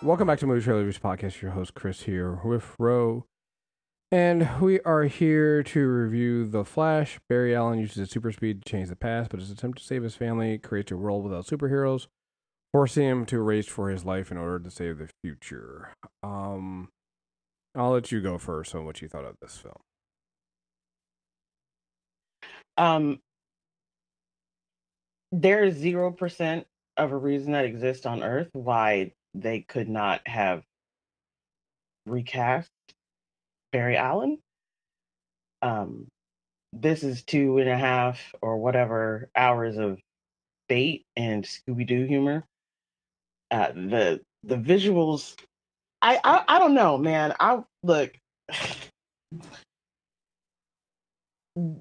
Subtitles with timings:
[0.00, 1.42] Welcome back to Movie Trailer Reviews Podcast.
[1.42, 3.26] Your host Chris here with Ro,
[4.12, 7.18] and we are here to review The Flash.
[7.28, 10.04] Barry Allen uses his super speed to change the past, but his attempt to save
[10.04, 12.06] his family creates a world without superheroes,
[12.72, 15.92] forcing him to race for his life in order to save the future.
[16.22, 16.90] Um,
[17.74, 19.74] I'll let you go first on what you thought of this film.
[22.76, 23.18] Um,
[25.32, 30.26] there is zero percent of a reason that exists on Earth why they could not
[30.26, 30.62] have
[32.06, 32.70] recast
[33.72, 34.38] Barry Allen.
[35.62, 36.08] Um,
[36.72, 39.98] this is two and a half or whatever hours of
[40.68, 42.44] bait and Scooby Doo humor.
[43.50, 45.34] Uh, the the visuals,
[46.02, 47.34] I, I I don't know, man.
[47.40, 48.12] I look.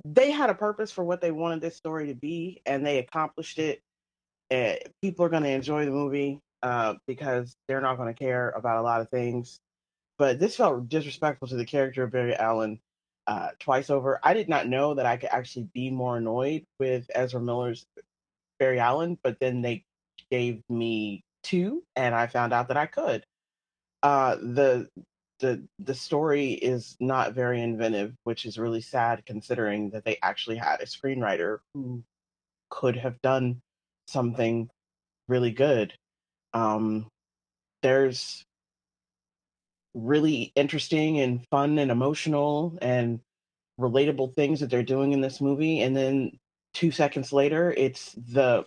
[0.06, 3.60] they had a purpose for what they wanted this story to be, and they accomplished
[3.60, 3.82] it.
[4.50, 8.50] Uh, people are going to enjoy the movie uh, because they're not going to care
[8.52, 9.60] about a lot of things.
[10.18, 12.80] But this felt disrespectful to the character of Barry Allen
[13.28, 14.20] uh, twice over.
[14.24, 17.86] I did not know that I could actually be more annoyed with Ezra Miller's
[18.58, 19.84] Barry Allen, but then they
[20.32, 23.24] gave me two, and I found out that I could.
[24.02, 24.88] Uh, the
[25.40, 30.58] the the story is not very inventive, which is really sad considering that they actually
[30.58, 32.04] had a screenwriter who
[32.70, 33.62] could have done
[34.08, 34.70] something
[35.28, 35.94] really good.
[36.58, 37.06] Um,
[37.84, 38.44] there's
[39.94, 43.20] really interesting and fun and emotional and
[43.80, 46.32] relatable things that they're doing in this movie, and then
[46.74, 48.66] two seconds later, it's the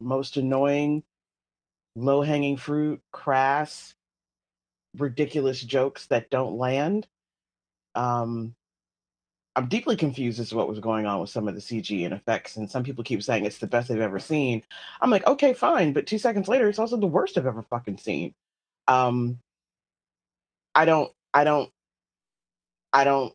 [0.00, 1.02] most annoying,
[1.96, 3.94] low hanging fruit, crass,
[4.98, 7.06] ridiculous jokes that don't land.
[7.94, 8.54] Um,
[9.56, 12.14] I'm deeply confused as to what was going on with some of the CG and
[12.14, 14.62] effects, and some people keep saying it's the best they've ever seen.
[15.00, 17.98] I'm like, okay, fine, but two seconds later, it's also the worst I've ever fucking
[17.98, 18.34] seen.
[18.86, 19.40] Um,
[20.74, 21.70] I don't, I don't,
[22.92, 23.34] I don't,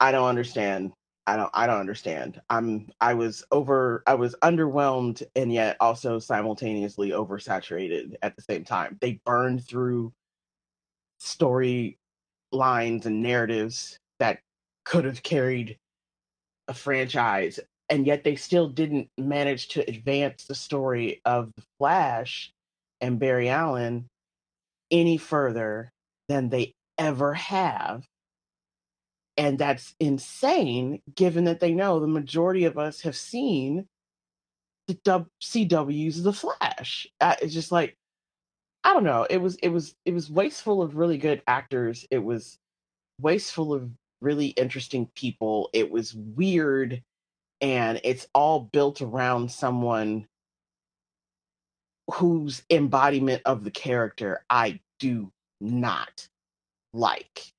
[0.00, 0.92] I don't understand.
[1.26, 2.40] I don't, I don't understand.
[2.48, 8.64] I'm, I was over, I was underwhelmed, and yet also simultaneously oversaturated at the same
[8.64, 8.96] time.
[9.00, 10.12] They burned through
[11.18, 11.98] story
[12.52, 14.38] lines and narratives that
[14.88, 15.76] could have carried
[16.66, 17.60] a franchise
[17.90, 22.52] and yet they still didn't manage to advance the story of the flash
[23.00, 24.06] and barry allen
[24.90, 25.90] any further
[26.28, 28.06] than they ever have
[29.36, 33.86] and that's insane given that they know the majority of us have seen
[34.86, 37.94] the cw's the flash it's just like
[38.84, 39.26] I don't know.
[39.28, 42.06] It was it was it was wasteful of really good actors.
[42.10, 42.58] It was
[43.20, 43.90] wasteful of
[44.20, 45.70] really interesting people.
[45.72, 47.02] It was weird
[47.60, 50.26] and it's all built around someone
[52.14, 56.28] whose embodiment of the character I do not
[56.92, 57.52] like.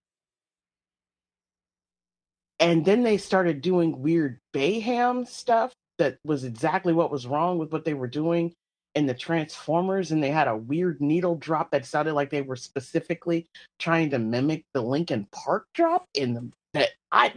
[2.59, 7.71] And then they started doing weird Bayhem stuff that was exactly what was wrong with
[7.71, 8.53] what they were doing
[8.95, 12.55] in the Transformers and they had a weird needle drop that sounded like they were
[12.55, 13.47] specifically
[13.79, 17.33] trying to mimic the Linkin Park drop in the that I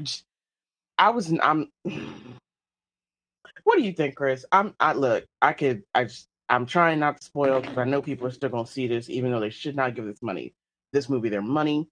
[0.99, 1.69] I was I'm
[3.65, 4.45] What do you think, Chris?
[4.53, 6.09] I'm I look, I could I
[6.49, 9.31] I'm trying not to spoil because I know people are still gonna see this, even
[9.33, 10.55] though they should not give this money
[10.93, 11.89] this movie their money,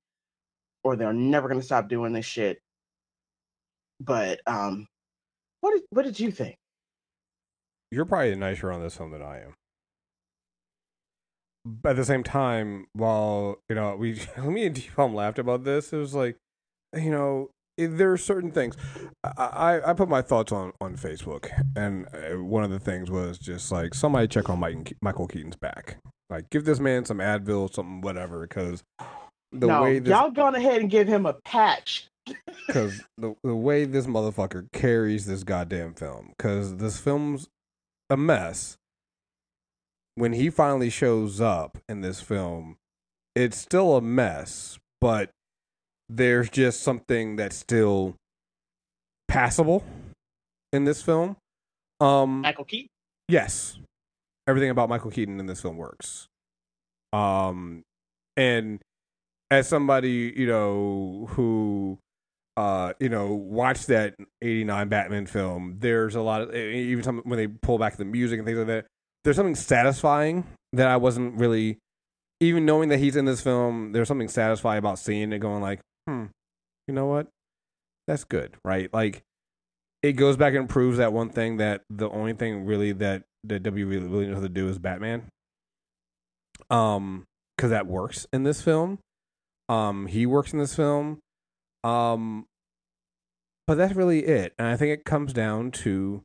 [0.85, 2.61] or they're never gonna stop doing this shit.
[4.01, 4.89] But um
[5.63, 6.57] what did what did you think?
[7.91, 9.55] You're probably nicer on this film than I am.
[11.65, 15.93] But at the same time, while you know, we me and T-Palm laughed about this.
[15.93, 16.37] It was like,
[16.97, 18.77] you know, there are certain things.
[19.25, 23.39] I, I put my thoughts on on Facebook, and uh, one of the things was
[23.39, 25.99] just like somebody check on Mike, Michael Keaton's back.
[26.31, 28.85] Like, give this man some Advil, something, whatever, because
[29.53, 32.07] the no, way this, y'all gone ahead and give him a patch.
[32.67, 37.49] Because the the way this motherfucker carries this goddamn film, because this film's
[38.11, 38.77] a mess.
[40.17, 42.77] When he finally shows up in this film,
[43.35, 45.31] it's still a mess, but
[46.09, 48.17] there's just something that's still
[49.29, 49.85] passable
[50.73, 51.37] in this film.
[52.01, 52.89] Um, Michael Keaton.
[53.29, 53.79] Yes,
[54.47, 56.27] everything about Michael Keaton in this film works.
[57.13, 57.83] Um,
[58.37, 58.81] and
[59.51, 61.99] as somebody you know who
[62.57, 65.77] uh, you know, watch that '89 Batman film.
[65.79, 68.67] There's a lot of even some, when they pull back the music and things like
[68.67, 68.87] that.
[69.25, 71.79] There's something satisfying that I wasn't really,
[72.41, 73.93] even knowing that he's in this film.
[73.93, 76.27] There's something satisfying about seeing it, going like, hmm,
[76.89, 77.29] you know what?
[78.07, 78.93] That's good, right?
[78.93, 79.23] Like,
[80.03, 83.63] it goes back and proves that one thing that the only thing really that that
[83.63, 85.25] W really, really knows how to do is Batman.
[86.71, 87.25] Um,
[87.57, 88.99] because that works in this film.
[89.69, 91.19] Um, he works in this film.
[91.85, 92.47] Um,
[93.67, 94.55] but that's really it.
[94.59, 96.23] And I think it comes down to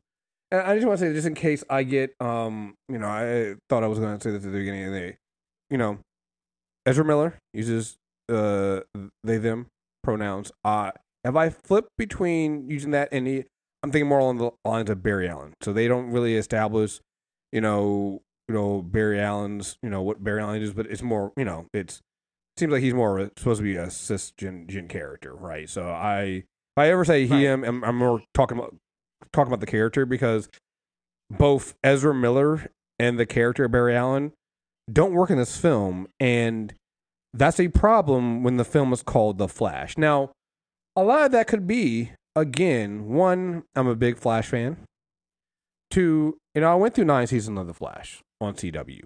[0.50, 3.54] and I just want to say, just in case I get, um, you know, I
[3.68, 5.14] thought I was going to say this at the beginning of the.
[5.70, 5.98] You know,
[6.86, 7.96] Ezra Miller uses
[8.28, 8.80] uh,
[9.24, 9.66] they them
[10.04, 10.52] pronouns.
[10.64, 10.92] Uh,
[11.24, 13.44] if I flip between using that and
[13.82, 15.54] I'm thinking more along the lines of Barry Allen.
[15.60, 17.00] So they don't really establish,
[17.50, 21.32] you know, you know Barry Allen's, you know what Barry Allen is, but it's more,
[21.36, 22.00] you know, it's
[22.58, 25.68] seems like he's more supposed to be a cisgen character, right?
[25.68, 26.44] So I, if
[26.76, 27.46] I ever say he, right.
[27.46, 28.74] am, I'm, I'm more talking about
[29.32, 30.48] talking about the character because
[31.30, 34.32] both Ezra Miller and the character Barry Allen
[34.90, 36.74] don't work in this film, and
[37.34, 39.98] that's a problem when the film is called The Flash.
[39.98, 40.30] Now,
[40.94, 44.76] a lot of that could be again, one, I'm a big Flash fan.
[45.90, 49.02] Two, you know, I went through nine seasons of The Flash on CW.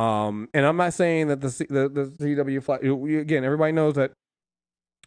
[0.00, 3.44] Um, and I'm not saying that the the, the CW Flash again.
[3.44, 4.12] Everybody knows that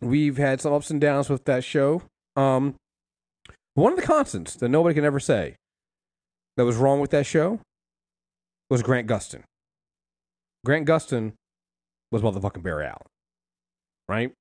[0.02, 2.04] we've had some ups and downs with that show.
[2.36, 2.76] Um,
[3.74, 5.56] one of the constants that nobody can ever say
[6.58, 7.60] that was wrong with that show
[8.70, 9.42] was Grant Gustin.
[10.64, 11.34] Grant Gustin
[12.12, 13.08] was motherfucking Barry Allen.
[14.08, 14.32] Right?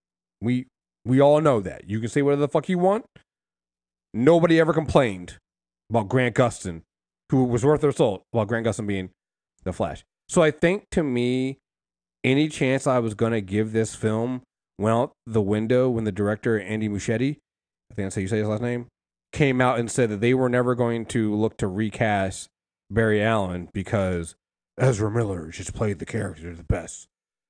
[0.42, 0.66] We
[1.06, 1.88] we all know that.
[1.88, 3.06] You can say whatever the fuck you want.
[4.12, 5.38] Nobody ever complained
[5.88, 6.82] about Grant Gustin,
[7.30, 9.08] who was worth their salt about Grant Gustin being
[9.64, 10.04] the Flash.
[10.32, 11.58] So I think to me,
[12.24, 14.40] any chance I was gonna give this film
[14.78, 17.36] went out the window when the director Andy Muschietti,
[17.90, 18.86] I think that's how you say his last name,
[19.34, 22.48] came out and said that they were never going to look to recast
[22.90, 24.34] Barry Allen because
[24.78, 27.08] Ezra Miller just played the character the best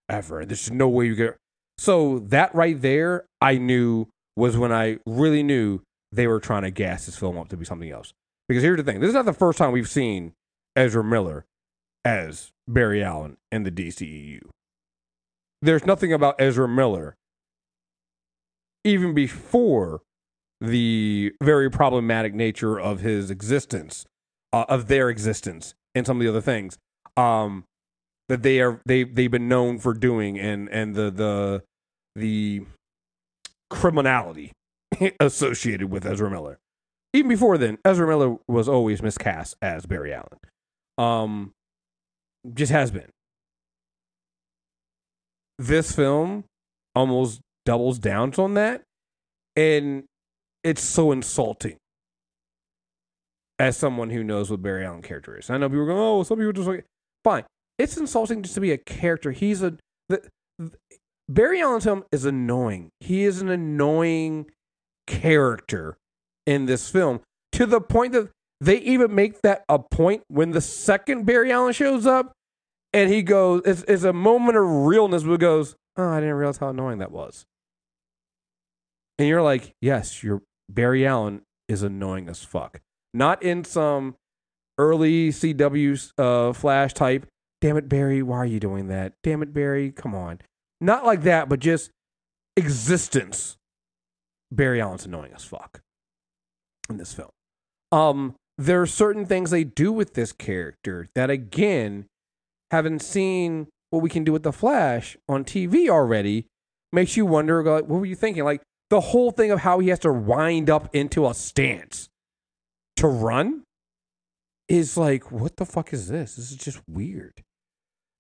[0.09, 0.45] ever.
[0.45, 1.37] There's no way you get.
[1.79, 6.73] So that right there, I knew was when I really knew they were trying to
[6.73, 8.13] gas this film up to be something else.
[8.49, 10.33] Because here's the thing: this is not the first time we've seen
[10.75, 11.45] Ezra Miller
[12.05, 14.41] as Barry Allen and the DCEU.
[15.61, 17.17] There's nothing about Ezra Miller
[18.85, 20.03] even before
[20.61, 24.07] the very problematic nature of his existence,
[24.53, 26.79] uh, of their existence, and some of the other things
[27.17, 27.65] um,
[28.29, 31.63] that they are they they've been known for doing, and and the the
[32.17, 32.63] the
[33.71, 34.53] criminality
[35.21, 36.59] associated with Ezra Miller.
[37.13, 40.39] Even before then, Ezra Miller was always miscast as Barry Allen.
[40.97, 41.53] Um,
[42.55, 43.09] just has been.
[45.59, 46.45] This film
[46.95, 48.83] almost doubles down on that,
[49.57, 50.05] and
[50.65, 51.77] it's so insulting
[53.59, 55.51] as someone who knows what Barry Allen character is.
[55.51, 56.85] I know people go, oh, some people just like,
[57.23, 57.45] fine.
[57.79, 59.31] It's insulting just to be a character.
[59.31, 59.77] He's a
[60.09, 60.23] the,
[60.59, 60.73] the
[61.29, 62.91] Barry Allen's film is annoying.
[63.01, 64.47] He is an annoying
[65.07, 65.97] character
[66.47, 67.21] in this film
[67.53, 68.31] to the point that
[68.63, 72.33] they even make that a point when the second Barry Allen shows up
[72.93, 76.37] and he goes, it's, it's a moment of realness where he goes, oh, I didn't
[76.37, 77.45] realize how annoying that was.
[79.19, 82.81] And you're like, yes, you're Barry Allen is annoying as fuck.
[83.13, 84.15] Not in some
[84.79, 87.27] early CW uh, Flash type.
[87.61, 89.15] Damn it, Barry, why are you doing that?
[89.25, 90.39] Damn it, Barry, come on.
[90.81, 91.91] Not like that, but just
[92.57, 93.57] existence.
[94.53, 95.81] Barry Allen's annoying as fuck
[96.89, 97.31] in this film.
[97.91, 102.07] Um, there are certain things they do with this character that, again,
[102.71, 106.47] having seen what we can do with the Flash on TV already,
[106.93, 107.63] makes you wonder.
[107.63, 108.45] Like, what were you thinking?
[108.45, 112.09] Like, the whole thing of how he has to wind up into a stance
[112.97, 113.63] to run
[114.69, 116.37] is like, what the fuck is this?
[116.37, 117.43] This is just weird.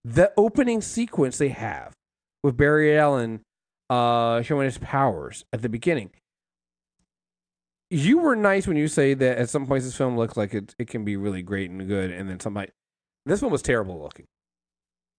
[0.04, 1.92] The opening sequence they have
[2.42, 3.42] with Barry Allen
[3.88, 6.10] uh, showing his powers at the beginning.
[7.92, 10.74] You were nice when you say that at some points this film looks like it,
[10.78, 12.70] it can be really great and good, and then somebody.
[13.26, 14.24] This one was terrible looking.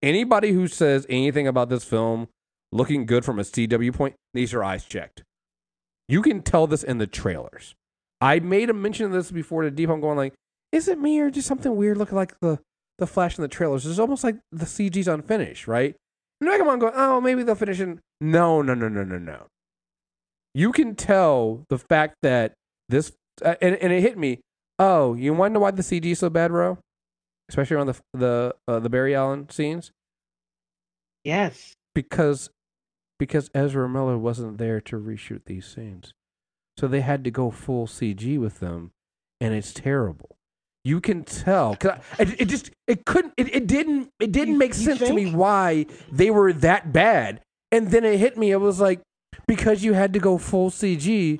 [0.01, 2.29] Anybody who says anything about this film
[2.71, 5.21] looking good from a CW point needs their eyes checked.
[6.07, 7.75] You can tell this in the trailers.
[8.19, 9.91] I made a mention of this before to Deep.
[9.91, 10.33] I'm going like,
[10.71, 12.57] is it me or just something weird looking like the
[12.97, 13.85] the Flash in the trailers?
[13.85, 15.95] It's almost like the CG's unfinished, right?
[16.41, 17.99] And I come on going, oh, maybe they'll finish it.
[18.19, 19.45] No, no, no, no, no, no.
[20.55, 22.53] You can tell the fact that
[22.89, 23.11] this,
[23.43, 24.39] uh, and, and it hit me.
[24.79, 26.77] Oh, you to why the CG is so bad, bro?
[27.49, 29.91] Especially around the the uh, the Barry Allen scenes.
[31.23, 31.73] Yes.
[31.93, 32.49] Because
[33.19, 36.13] because Ezra Miller wasn't there to reshoot these scenes.
[36.77, 38.91] So they had to go full CG with them,
[39.39, 40.35] and it's terrible.
[40.83, 41.75] You can tell.
[41.75, 45.13] Cause I, it, it, just it couldn't it, it didn't it didn't make sense to
[45.13, 47.41] me why they were that bad.
[47.71, 48.51] And then it hit me.
[48.51, 49.01] It was like
[49.47, 51.39] because you had to go full CG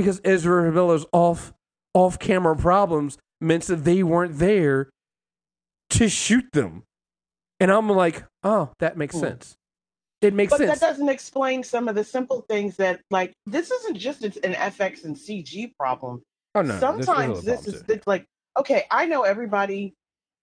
[0.00, 1.52] because Ezra Miller's off
[1.94, 4.88] off camera problems meant that they weren't there
[5.90, 6.84] to shoot them.
[7.62, 9.20] and I'm like, oh, that makes Hmm.
[9.20, 9.54] sense.
[10.22, 10.78] It makes But sense.
[10.80, 15.04] that doesn't explain some of the simple things that, like, this isn't just an FX
[15.04, 16.22] and CG problem.
[16.54, 18.00] oh no, there's- there's Sometimes other this is too.
[18.06, 18.24] like,
[18.58, 19.94] okay, I know everybody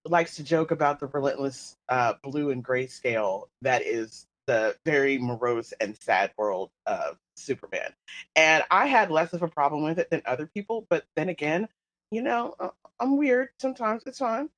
[0.05, 5.17] likes to joke about the relentless uh, blue and gray scale that is the very
[5.17, 7.93] morose and sad world of Superman.
[8.35, 10.87] And I had less of a problem with it than other people.
[10.89, 11.67] But then again,
[12.11, 14.03] you know, uh, I'm weird sometimes.
[14.05, 14.49] It's fine.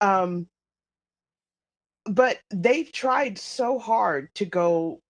[0.00, 0.48] Um,
[2.04, 5.00] but they've tried so hard to go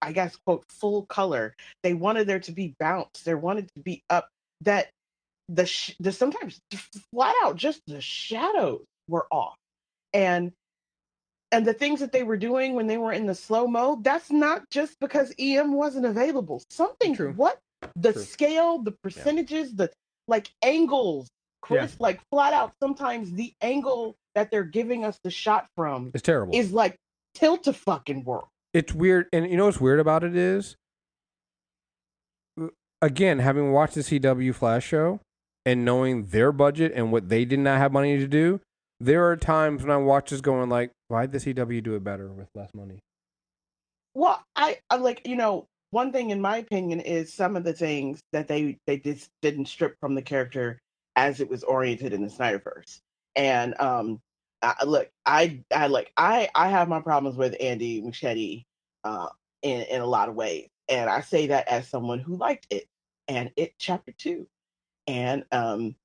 [0.00, 4.02] i guess quote full color they wanted there to be bounce they wanted to be
[4.10, 4.28] up
[4.60, 4.88] that
[5.48, 6.60] the sh- the sometimes
[7.12, 9.56] flat out just the shadows were off
[10.12, 10.52] and
[11.52, 14.30] and the things that they were doing when they were in the slow mo that's
[14.30, 17.32] not just because em wasn't available something True.
[17.36, 17.58] what
[17.96, 18.22] the True.
[18.22, 19.90] scale the percentages the
[20.28, 21.28] like angles
[21.60, 26.22] chris like flat out sometimes the angle that they're giving us the shot from It's
[26.22, 26.54] terrible.
[26.56, 26.96] is like
[27.34, 30.76] tilt a fucking world it's weird and you know what's weird about it is
[33.00, 35.20] again having watched the cw flash show
[35.64, 38.60] and knowing their budget and what they did not have money to do
[39.00, 42.32] there are times when i watch this going like why'd the cw do it better
[42.32, 43.00] with less money
[44.14, 47.72] Well, I, I like you know one thing in my opinion is some of the
[47.74, 50.80] things that they they just didn't strip from the character
[51.16, 53.00] as it was oriented in the Snyderverse.
[53.36, 54.20] And um,
[54.62, 58.64] I, look, I I like I I have my problems with Andy Muschietti
[59.04, 59.28] uh,
[59.62, 62.86] in in a lot of ways, and I say that as someone who liked it
[63.28, 64.48] and it chapter two,
[65.08, 65.96] and um.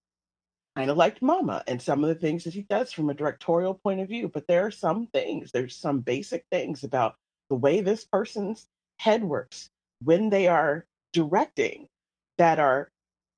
[0.78, 3.74] Kind of liked Mama and some of the things that he does from a directorial
[3.74, 7.16] point of view, but there are some things, there's some basic things about
[7.50, 8.68] the way this person's
[9.00, 9.72] head works
[10.04, 11.88] when they are directing
[12.38, 12.92] that are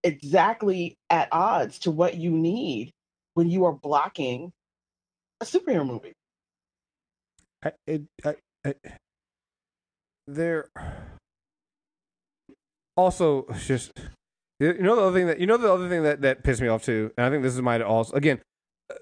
[0.03, 2.91] exactly at odds to what you need
[3.35, 4.51] when you are blocking
[5.39, 6.11] a superhero movie.
[7.63, 7.71] I,
[8.25, 8.73] I, I,
[10.27, 10.67] there
[12.97, 13.93] also just
[14.59, 16.67] you know the other thing that you know the other thing that that pissed me
[16.67, 18.39] off too and i think this is my also again
[18.89, 18.95] uh,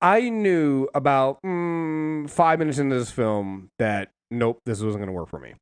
[0.00, 5.12] i knew about mm, five minutes into this film that nope this wasn't going to
[5.12, 5.54] work for me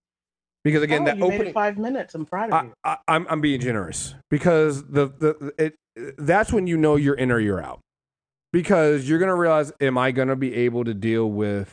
[0.64, 2.14] because again oh, that opening five minutes.
[2.14, 2.72] I'm proud of you.
[2.84, 5.74] I, I'm I'm being generous because the the it
[6.18, 7.80] that's when you know you're in or you're out
[8.52, 11.72] because you're gonna realize am I gonna be able to deal with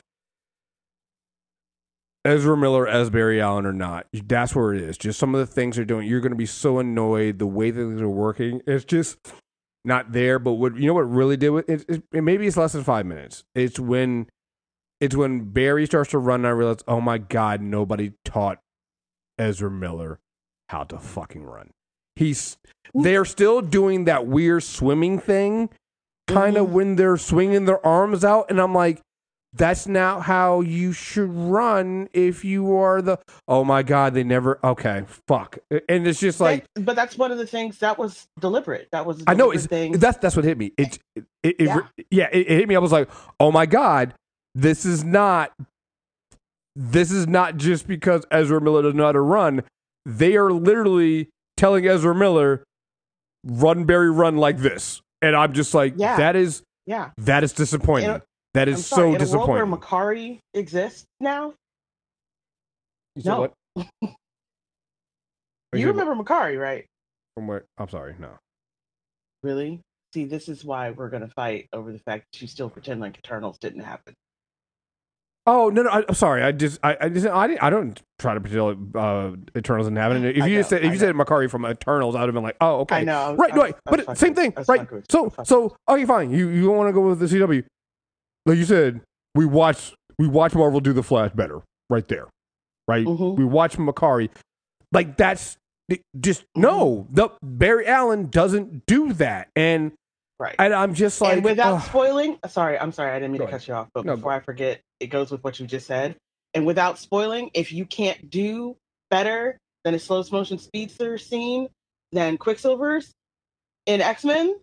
[2.27, 4.07] Ezra Miller as Barry Allen or not?
[4.11, 4.97] That's where it is.
[4.97, 7.79] Just some of the things they're doing, you're gonna be so annoyed the way that
[7.79, 8.61] things are working.
[8.67, 9.17] It's just
[9.85, 10.37] not there.
[10.39, 12.83] But what you know what really did with it, it, it maybe it's less than
[12.83, 13.43] five minutes.
[13.55, 14.27] It's when
[14.99, 18.59] it's when Barry starts to run and I realize, oh my god, nobody taught
[19.39, 20.19] Ezra Miller
[20.69, 21.71] how to fucking run.
[22.15, 22.57] He's
[22.93, 25.69] they're still doing that weird swimming thing,
[26.27, 26.71] kind of Mhm.
[26.71, 29.01] when they're swinging their arms out, and I'm like,
[29.53, 33.17] that's not how you should run if you are the.
[33.47, 34.59] Oh my god, they never.
[34.63, 35.57] Okay, fuck,
[35.89, 38.89] and it's just like That- but that's one of the things that was deliberate.
[38.91, 39.91] That was I know deliberate it's thing.
[39.93, 40.73] that's that's what hit me.
[40.77, 41.79] It it, it, it Yeah.
[42.11, 42.75] yeah, it, it hit me.
[42.75, 44.13] I was like, oh my god,
[44.53, 45.53] this is not
[46.75, 49.63] this is not just because Ezra Miller doesn't know how to run.
[50.05, 52.63] They are literally telling Ezra Miller,
[53.43, 55.01] run Barry run like this.
[55.21, 56.17] And I'm just like, Yeah.
[56.17, 57.09] that is yeah.
[57.17, 58.09] that is disappointing.
[58.09, 58.21] In a-
[58.65, 59.71] that sorry, so in a world where disappointing.
[59.71, 61.53] Makkari exists now,
[63.15, 63.39] You said no.
[63.41, 63.53] what?
[65.73, 65.95] you what?
[65.95, 66.85] remember Makkari, right?
[67.35, 67.65] from where?
[67.77, 68.29] I'm sorry, no.
[69.43, 69.79] Really?
[70.13, 72.99] See, this is why we're going to fight over the fact that you still pretend
[73.01, 74.13] like Eternals didn't happen.
[75.45, 76.43] Oh no, no, I, I'm sorry.
[76.43, 79.97] I just, I, I just, I, didn't- I don't try to pretend uh, Eternals didn't
[79.97, 80.25] happen.
[80.25, 82.43] If you know, said, if I you said Makkari from Eternals, I would have been
[82.43, 83.31] like, oh, okay, I know.
[83.31, 83.75] Was- right, was- right.
[83.85, 84.65] I was But same thing, right?
[84.65, 85.25] fucking with you.
[85.27, 86.31] I So, so okay, fine.
[86.31, 87.63] You you don't want to go with the CW,
[88.47, 89.01] like you said.
[89.35, 91.61] We watch, we watch Marvel do the Flash better,
[91.91, 92.25] right there,
[92.87, 93.05] right?
[93.05, 93.37] Mhm.
[93.37, 94.29] We watch Makkari,
[94.91, 95.57] like that's
[96.19, 96.61] just Mm-hmm.
[96.61, 97.07] no.
[97.11, 99.91] The Barry Allen doesn't do that, and
[100.39, 100.55] Right.
[100.59, 103.59] and I'm just like, and without spoiling, sorry, I'm sorry, I didn't mean to ahead.
[103.59, 106.15] cut you off, but No, before I forget, it goes with what you just said.
[106.55, 108.75] And without spoiling, if you can't do
[109.11, 111.67] better than a slow motion speedster scene
[112.11, 113.11] than Quicksilver's
[113.85, 114.59] in X Men,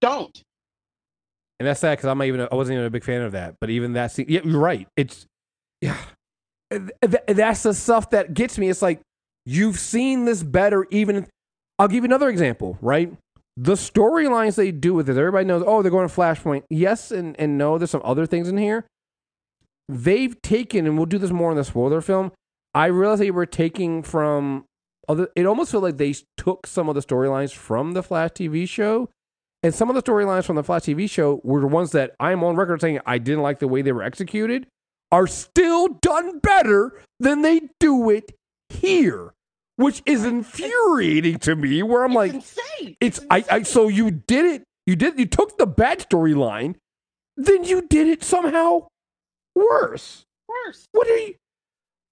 [0.00, 0.42] don't.
[1.60, 3.56] And that's sad because I'm not even I wasn't even a big fan of that.
[3.60, 4.88] But even that scene, yeah, you're right.
[4.96, 5.26] It's
[5.80, 5.96] yeah,
[6.70, 8.68] Th- th- that's the stuff that gets me.
[8.68, 9.00] It's like
[9.44, 10.86] you've seen this better.
[10.90, 11.26] Even
[11.78, 12.78] I'll give you another example.
[12.80, 13.12] Right,
[13.56, 15.16] the storylines they do with it.
[15.16, 15.62] Everybody knows.
[15.66, 16.62] Oh, they're going to Flashpoint.
[16.70, 17.78] Yes, and and no.
[17.78, 18.86] There's some other things in here.
[19.88, 22.32] They've taken, and we'll do this more in the spoiler film.
[22.74, 24.64] I realize they were taking from
[25.08, 25.28] other.
[25.36, 29.10] It almost felt like they took some of the storylines from the Flash TV show
[29.62, 32.42] And some of the storylines from the Flash TV show were the ones that I'm
[32.42, 34.66] on record saying I didn't like the way they were executed,
[35.12, 38.32] are still done better than they do it
[38.70, 39.34] here,
[39.76, 41.82] which is infuriating to me.
[41.82, 42.96] Where I'm It's like, insane.
[43.00, 44.64] it's I, I so you did it.
[44.86, 46.74] You did you took the bad storyline,
[47.36, 48.88] then you did it somehow
[49.54, 50.24] worse.
[50.48, 50.86] worse.
[50.90, 51.34] What are you?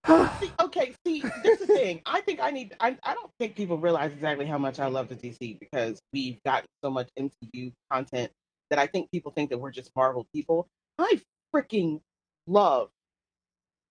[0.07, 2.01] See, okay, see, this is the thing.
[2.07, 2.75] I think I need.
[2.81, 6.43] I, I don't think people realize exactly how much I love the DC because we've
[6.45, 8.33] gotten so much MCU content
[8.71, 10.69] that I think people think that we're just Marvel people.
[10.99, 11.21] I
[11.55, 12.01] freaking
[12.47, 12.89] love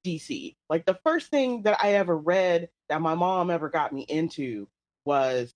[0.05, 0.55] DC.
[0.69, 4.67] Like the first thing that I ever read that my mom ever got me into
[5.05, 5.53] was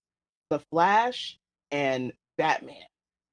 [0.50, 1.38] The Flash
[1.72, 2.76] and Batman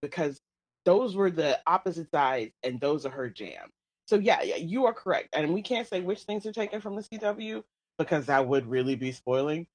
[0.03, 0.41] because
[0.85, 3.69] those were the opposite sides and those are her jam.
[4.11, 5.29] So yeah, yeah, you are correct.
[5.35, 7.63] And we can't say which things are taken from the CW
[7.97, 9.69] because that would really be spoiling.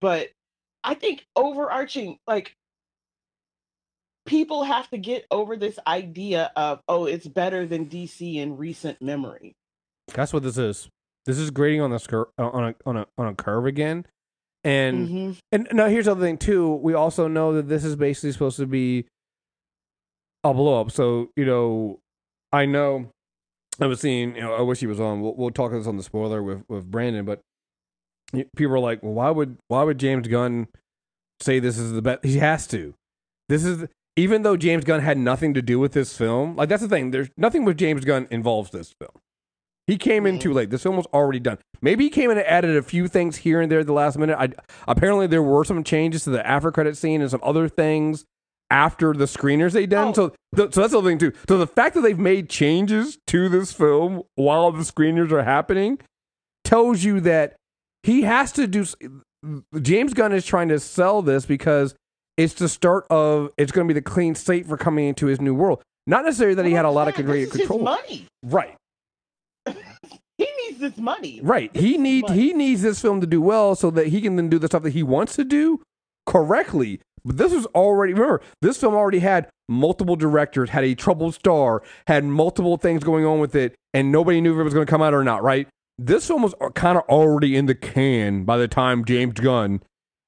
[0.00, 0.28] But
[0.84, 2.54] I think overarching like
[4.26, 9.02] people have to get over this idea of oh, it's better than DC in recent
[9.02, 9.56] memory.
[10.14, 10.88] That's what this is.
[11.26, 14.06] This is grading on the scur- uh, on a on a on a curve again.
[14.62, 15.38] And Mhm.
[15.50, 16.76] and now here's the other thing too.
[16.76, 19.08] We also know that this is basically supposed to be
[20.44, 20.92] a blow up.
[20.92, 21.98] So you know,
[22.52, 23.10] I know
[23.80, 24.36] I was seeing.
[24.36, 25.20] You know, I wish he was on.
[25.20, 27.24] We'll, we'll talk this on the spoiler with with Brandon.
[27.24, 27.40] But
[28.56, 30.68] people are like, well, why would why would James Gunn
[31.40, 32.24] say this is the best?
[32.24, 32.94] He has to.
[33.48, 36.56] This is even though James Gunn had nothing to do with this film.
[36.56, 37.10] Like that's the thing.
[37.10, 39.20] There's nothing with James Gunn involves this film.
[39.86, 40.70] He came in too late.
[40.70, 41.58] This film was already done.
[41.82, 44.16] Maybe he came in and added a few things here and there at the last
[44.18, 44.36] minute.
[44.38, 44.50] I,
[44.86, 48.24] apparently, there were some changes to the after credit scene and some other things
[48.70, 50.08] after the screeners they done.
[50.08, 50.12] Oh.
[50.12, 51.32] So, th- so that's the other thing too.
[51.48, 55.98] So the fact that they've made changes to this film while the screeners are happening
[56.64, 57.56] tells you that
[58.02, 58.84] he has to do.
[59.80, 61.94] James Gunn is trying to sell this because
[62.36, 63.50] it's the start of.
[63.58, 65.82] It's going to be the clean slate for coming into his new world.
[66.06, 67.84] Not necessarily that he had a lot of Yeah, great this is his control.
[67.84, 68.26] money.
[68.42, 68.76] Right.
[70.38, 71.38] He needs this money.
[71.42, 71.70] Right.
[71.74, 72.40] This He is needs money.
[72.40, 74.82] he needs this film to do well so that he can then do the stuff
[74.84, 75.82] that he wants to do
[76.26, 77.00] correctly.
[77.24, 81.82] But this was already remember, this film already had multiple directors, had a troubled star,
[82.06, 84.90] had multiple things going on with it, and nobody knew if it was going to
[84.90, 85.68] come out or not, right?
[85.98, 89.82] This film was uh, kind of already in the can by the time James Gunn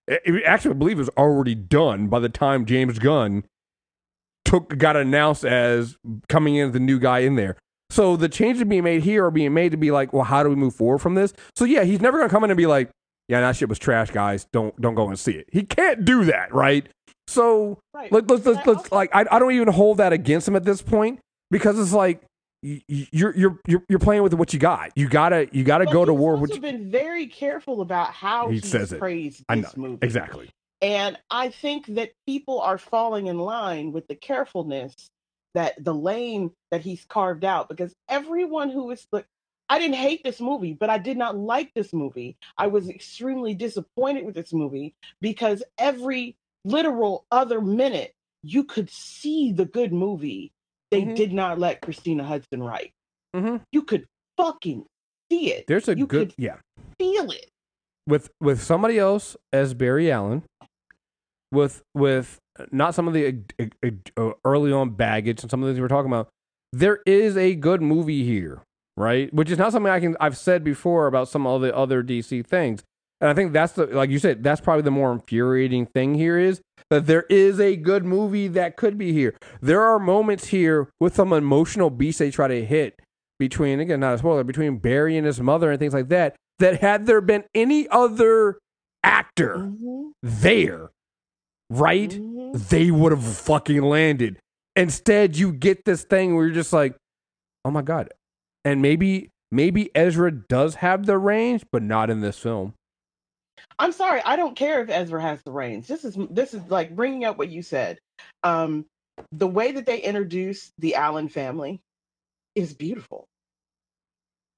[0.08, 3.44] it- actually I believe it was already done by the time James Gunn
[4.44, 5.96] took got announced as
[6.28, 7.56] coming in as the new guy in there.
[7.90, 10.48] So the changes being made here are being made to be like, well, how do
[10.48, 11.32] we move forward from this?
[11.54, 12.90] So yeah, he's never gonna come in and be like,
[13.32, 14.46] yeah, that shit was trash, guys.
[14.52, 15.48] Don't don't go and see it.
[15.52, 16.86] He can't do that, right?
[17.28, 18.12] So Right.
[18.12, 20.82] let, let's let's, let's like I, I don't even hold that against him at this
[20.82, 22.22] point because it's like
[22.62, 24.90] you're you're you're you're playing with what you got.
[24.96, 28.50] You gotta you gotta But go to war with you, been very careful about how
[28.50, 29.00] He says it.
[29.00, 29.82] praised I this know.
[29.82, 29.98] movie.
[30.02, 30.50] exactly.
[30.82, 34.94] And I think that people are falling in line with the carefulness
[35.54, 39.26] that the lane that he's carved out because everyone who is like
[39.72, 42.36] I didn't hate this movie, but I did not like this movie.
[42.58, 49.50] I was extremely disappointed with this movie because every literal other minute you could see
[49.50, 50.52] the good movie
[50.90, 51.16] they Mhm.
[51.16, 52.92] did not let Christina Hodson write.
[53.34, 54.04] hmm You could
[54.36, 54.84] fucking
[55.30, 55.64] see it.
[55.66, 56.58] There's a You good yeah
[56.98, 57.48] Feel it.
[58.06, 60.42] with with somebody else as Barry Allen,
[61.50, 62.38] with with
[62.70, 65.88] not some of the uh, uh, early on baggage and some of the things we're
[65.88, 66.28] talking about.
[66.74, 68.60] There is a good movie here,
[68.96, 69.32] right?
[69.32, 72.46] Which is not something I can I've said before about some of the other DC
[72.46, 72.82] things.
[73.20, 76.38] And I think that's the like you said, that's probably the more infuriating thing here
[76.38, 79.34] is that there is a good movie that could be here.
[79.60, 82.98] There are moments here with some emotional beats they try to hit
[83.38, 86.36] between again, not a spoiler, between Barry and his mother and things like that.
[86.58, 88.58] That had there been any other
[89.02, 90.90] actor Mhm, there,
[91.70, 92.10] right?
[92.10, 92.68] mhm.
[92.68, 94.38] They would have fucking landed.
[94.76, 96.94] Instead, you get this thing where you're just like,
[97.64, 98.10] oh my god.
[98.64, 102.74] And maybe maybe Ezra does have the range, but not in this film.
[103.78, 105.86] I'm sorry, I don't care if Ezra has the range.
[105.86, 107.98] This is this is like bringing up what you said.
[108.42, 108.86] Um,
[109.32, 111.80] the way that they introduce the Allen family
[112.54, 113.26] is beautiful.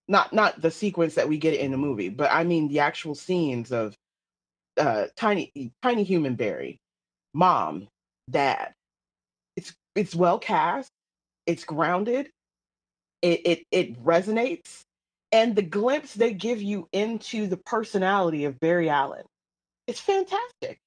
[0.08, 3.14] Not not the sequence that we get in the movie, but I mean the actual
[3.14, 3.94] scenes of
[4.78, 5.50] uh, tiny
[5.82, 6.78] tiny human Barry,
[7.32, 7.88] mom,
[8.30, 8.72] dad.
[9.56, 10.90] It's it's well cast.
[11.46, 12.30] It's grounded.
[13.24, 14.84] It it it resonates
[15.32, 19.24] and the glimpse they give you into the personality of Barry Allen,
[19.88, 20.78] it's fantastic.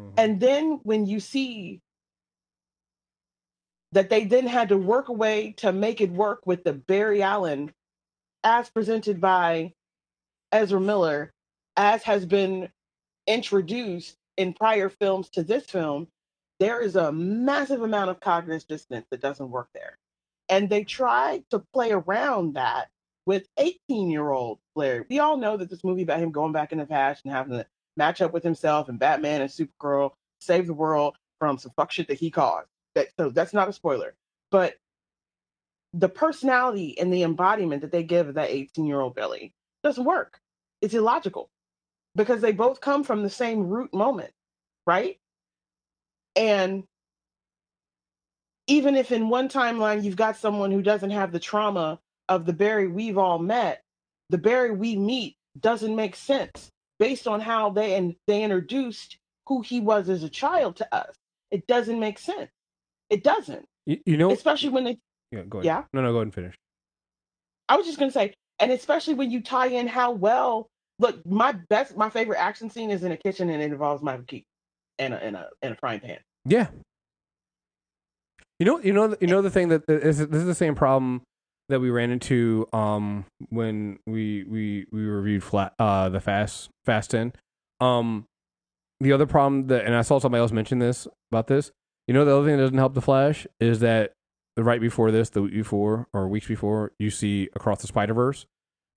[0.00, 0.14] Mm-hmm.
[0.16, 1.78] And then when you see
[3.92, 7.22] that they then had to work a way to make it work with the Barry
[7.22, 7.72] Allen
[8.42, 9.74] as presented by
[10.50, 11.30] Ezra Miller,
[11.76, 12.68] as has been
[13.28, 16.08] introduced in prior films to this film,
[16.58, 19.96] there is a massive amount of cognitive dissonance that doesn't work there.
[20.50, 22.88] And they tried to play around that
[23.24, 25.06] with 18 year old Blair.
[25.08, 27.52] We all know that this movie about him going back in the past and having
[27.52, 30.10] to match up with himself and Batman and Supergirl
[30.40, 32.68] save the world from some fuck shit that he caused.
[32.94, 34.14] That so that's not a spoiler.
[34.50, 34.74] But
[35.92, 40.04] the personality and the embodiment that they give of that 18 year old Billy doesn't
[40.04, 40.40] work.
[40.80, 41.50] It's illogical
[42.16, 44.32] because they both come from the same root moment,
[44.86, 45.18] right?
[46.36, 46.84] And
[48.70, 52.52] even if in one timeline you've got someone who doesn't have the trauma of the
[52.52, 53.82] Barry we've all met,
[54.28, 59.60] the Barry we meet doesn't make sense based on how they and they introduced who
[59.62, 61.12] he was as a child to us.
[61.50, 62.50] It doesn't make sense.
[63.08, 63.64] It doesn't.
[63.86, 64.98] You, you know, Especially when they
[65.32, 65.66] yeah, go ahead.
[65.66, 65.82] yeah.
[65.92, 66.54] No, no, go ahead and finish.
[67.68, 70.68] I was just gonna say, and especially when you tie in how well.
[71.00, 74.24] Look, my best, my favorite action scene is in a kitchen, and it involves Michael
[74.26, 74.44] Keaton
[74.98, 76.18] and a and a and a frying pan.
[76.44, 76.66] Yeah.
[78.60, 81.22] You know, you know, you know the thing that is this is the same problem
[81.70, 87.12] that we ran into um when we we we reviewed flat uh the fast fast
[87.12, 87.32] 10
[87.80, 88.26] um
[88.98, 91.70] the other problem that and i saw somebody else mention this about this.
[92.08, 94.12] You know the other thing that doesn't help the flash is that
[94.56, 98.12] the right before this the week before or weeks before you see across the spider
[98.14, 98.44] verse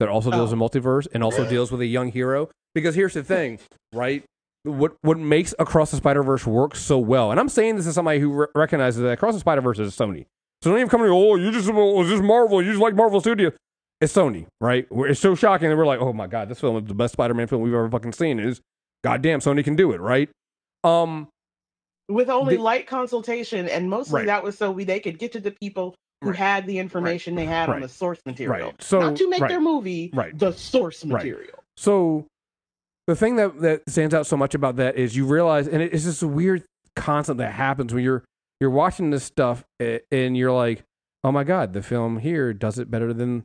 [0.00, 0.54] that also deals Oh.
[0.54, 2.50] in multiverse and also deals with a young hero.
[2.74, 3.60] Because here's the thing
[3.94, 4.24] right
[4.64, 7.94] what what makes across the spider verse work so well and i'm saying this as
[7.94, 10.26] somebody who re- recognizes that across the spider verse is sony
[10.62, 12.80] so don't even come to me, oh, you just, oh, it's just Marvel, you just
[12.80, 13.52] like Marvel Studio.
[14.00, 14.86] It's Sony, right?
[14.90, 17.34] It's so shocking that we're like, oh my God, this film is the best Spider
[17.34, 18.38] Man film we've ever fucking seen.
[18.40, 18.62] Is
[19.02, 20.30] goddamn, Sony can do it, right?
[20.82, 21.28] Um,
[22.08, 24.26] with only The- light consultation, and mostly Right.
[24.26, 26.36] that was so we they could get to the people who Right.
[26.38, 27.74] had the information they had Right.
[27.76, 28.82] on the source material, Right.
[28.82, 29.50] So- not to make right.
[29.50, 30.38] their movie Right.
[30.38, 31.12] the source Right.
[31.24, 31.58] material.
[31.76, 32.24] so
[33.06, 36.04] the thing that, that stands out so much about that is you realize, and it's
[36.04, 36.64] just a weird
[36.96, 38.24] concept that happens when you're
[38.60, 40.84] you're watching this stuff and you're like,
[41.24, 43.44] oh my God, the film here does it better than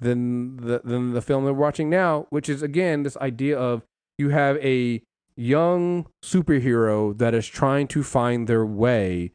[0.00, 3.82] than the than the film that we're watching now, which is again this idea of
[4.18, 5.02] you have a
[5.36, 9.32] young superhero that is trying to find their way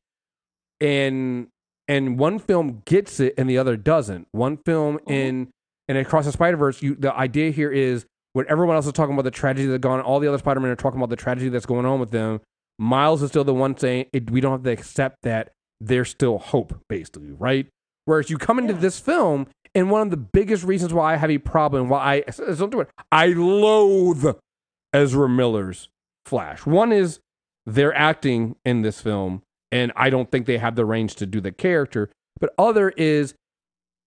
[0.80, 1.48] and
[1.88, 4.28] and one film gets it and the other doesn't.
[4.32, 5.12] One film Mhm.
[5.12, 5.52] in
[5.88, 9.14] and across the Spider Verse, you the idea here is when everyone else is talking
[9.14, 11.50] about the tragedy that's gone, all the other Spider Men are talking about the tragedy
[11.50, 12.40] that's going on with them.
[12.80, 16.38] Miles is still the one saying it, we don't have to accept that there's still
[16.40, 17.68] hope, basically, right?
[18.06, 18.80] Whereas you come into Yeah.
[18.80, 22.32] this film, and one of the biggest reasons why I have a problem, why I
[22.56, 24.36] don't do it, I loathe
[24.94, 25.90] Ezra Miller's
[26.26, 26.66] Flash.
[26.66, 27.20] One is
[27.66, 31.40] their acting in this film, and I don't think they have the range to do
[31.42, 32.10] the character.
[32.40, 33.36] But other is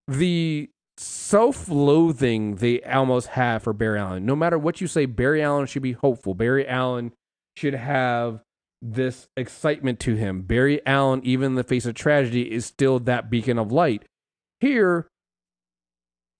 [0.09, 4.25] the self-loathing they almost have for Barry Allen.
[4.25, 6.35] No matter what you say, Barry Allen should be hopeful.
[6.35, 7.13] Barry Allen
[7.57, 8.41] should have
[8.81, 10.43] this excitement to him.
[10.43, 14.05] Barry Allen, even in the face of tragedy, is still that beacon of light.
[14.61, 15.09] Here,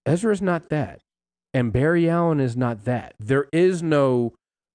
[0.07, 1.01] Ezra's not that.
[1.53, 3.15] And Barry Allen is not that.
[3.19, 4.35] There is no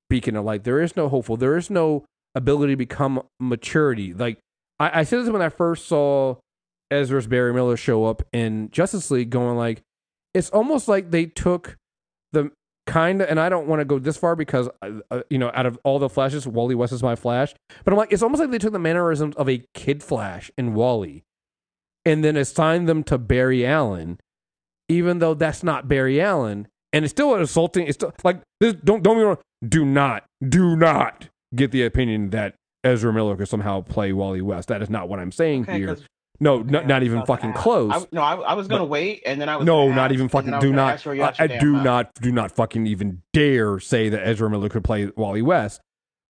[0.09, 0.63] beacon of light.
[0.63, 1.37] There is no hopeful.
[1.37, 4.13] There is no ability to become maturity.
[4.13, 4.39] Like
[4.79, 6.37] I, I said this when I first saw
[6.91, 9.81] Ezra's Barry Miller show up in Justice League, going like,
[10.33, 11.77] it's almost like they took
[12.31, 12.51] the
[12.87, 15.51] kind of, and I don't want to go this far because, uh, uh, you know,
[15.53, 17.53] out of all the Flashes, Wally West is my Flash.
[17.83, 20.73] But I'm like, it's almost like they took the mannerisms of a kid Flash in
[20.73, 21.23] Wally
[22.05, 24.19] and then assigned them to Barry Allen,
[24.87, 26.67] even though that's not Barry Allen.
[26.91, 27.85] And it's still insulting.
[27.85, 29.37] It's still like, this, don't, don't be wrong.
[29.67, 34.69] Do not, do not get the opinion that Ezra Miller could somehow play Wally West.
[34.69, 35.97] That is not what I'm saying Okay, here.
[36.39, 37.91] No, not, not even fucking close.
[37.93, 40.29] I, no, I, I was gonna wait, and then I was No, not ask, even
[40.29, 40.51] fucking.
[40.51, 40.93] then I was Do not.
[40.93, 41.83] ask where you I, I do mouth.
[41.83, 42.13] not.
[42.21, 45.81] Do not fucking even dare say that Ezra Miller could play Wally West.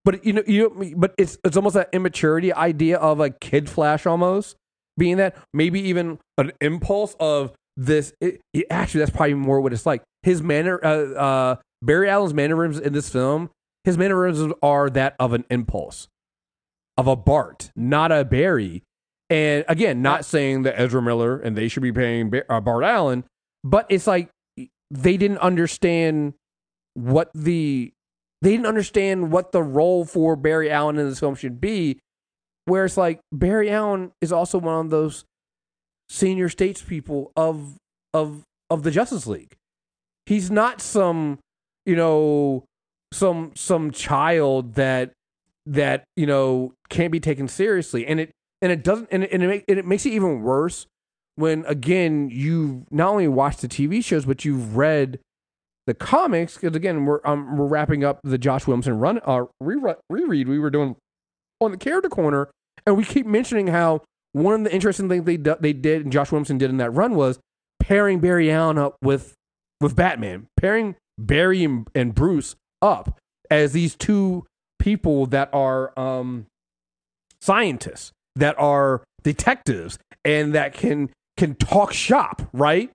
[0.05, 0.93] But you know, you.
[0.97, 4.55] But it's it's almost that immaturity idea of a kid Flash almost
[4.97, 8.11] being that maybe even an impulse of this.
[8.19, 10.01] It, it- actually, that's probably more what it's like.
[10.23, 13.49] His manner, uh, uh, Barry Allen's mannerisms in this film,
[13.83, 16.07] his mannerisms are that of an impulse,
[16.97, 18.81] of a Bart, not a Barry.
[19.29, 23.25] And again, not saying that Ezra Miller and they should be paying uh, Bart Allen,
[23.63, 24.29] but it's like
[24.89, 26.33] they didn't understand
[26.95, 27.93] what the
[28.41, 31.99] they didn't understand what the role for Barry Allen in this film should be.
[32.65, 35.25] Where it's like Barry Allen is also one of those
[36.09, 37.77] senior statespeople of
[38.13, 39.55] of of the Justice League.
[40.25, 41.39] He's not some
[41.85, 42.65] you know
[43.11, 45.11] some some child that
[45.65, 49.43] that you know can't be taken seriously, and it and it doesn't and it, and
[49.43, 50.87] it, make, and it makes it even worse
[51.35, 55.19] when again you not only watched the TV shows but you've read
[55.87, 59.95] the comics because again we're um, we're wrapping up the Josh Williamson run uh re-
[60.09, 60.95] reread we were doing
[61.61, 62.49] on the character corner
[62.85, 66.31] And we keep mentioning how one of the interesting things they they did and Josh
[66.31, 67.39] Williamson did in that run was
[67.79, 69.33] pairing Barry Allen up with
[69.81, 73.17] with Batman, pairing Barry and, and Bruce up
[73.49, 74.45] as these two
[74.77, 76.45] people that are um,
[77.41, 82.91] scientists, that are detectives, and that can can talk shop, right?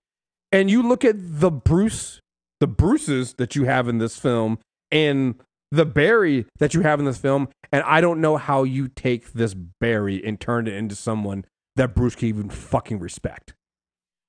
[0.53, 2.21] And you look at the Bruce,
[2.61, 4.59] the Bruces that you have in this film,
[4.91, 5.35] and
[5.71, 9.33] the Barry that you have in this film, and I don't know how you take
[9.33, 11.45] this Barry and turn it into someone
[11.77, 13.55] that Bruce can even fucking respect.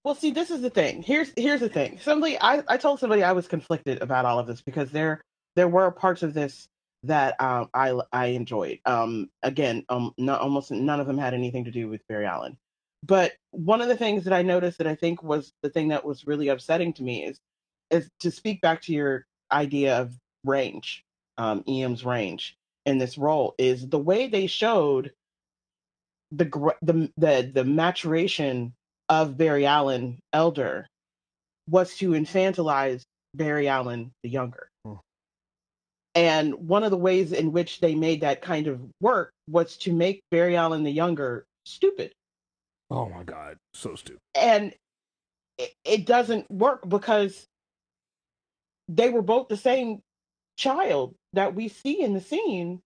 [0.04, 1.02] Well, see, this is the thing.
[1.02, 2.00] Here's here's the thing.
[2.02, 5.22] Somebody, I, I told somebody I was conflicted about all of this because there
[5.56, 6.68] there were parts of this
[7.08, 8.80] that um, I I enjoyed.
[8.86, 12.58] Um, again, um, not, almost none of them had anything to do with Barry Allen.
[13.04, 16.06] But one of the things that I noticed that I think was the thing that
[16.06, 17.40] was really upsetting to me is
[17.92, 20.14] is to speak back to your idea of
[20.44, 21.04] range,
[21.38, 25.12] um, Eam's range in this role is the way they showed
[26.32, 26.46] the
[26.82, 28.74] the the the maturation
[29.10, 30.88] of Barry Allen elder
[31.70, 34.70] was to infantilize Barry Allen the younger.
[36.16, 39.94] And one of the ways in which they made that kind of work was to
[39.94, 42.14] make Barry Allen the younger stupid.
[42.90, 44.22] Oh my God, so stupid.
[44.34, 44.74] And
[45.58, 47.46] it, it doesn't work because
[48.88, 50.02] they were both the same
[50.58, 52.82] child that we see in the scene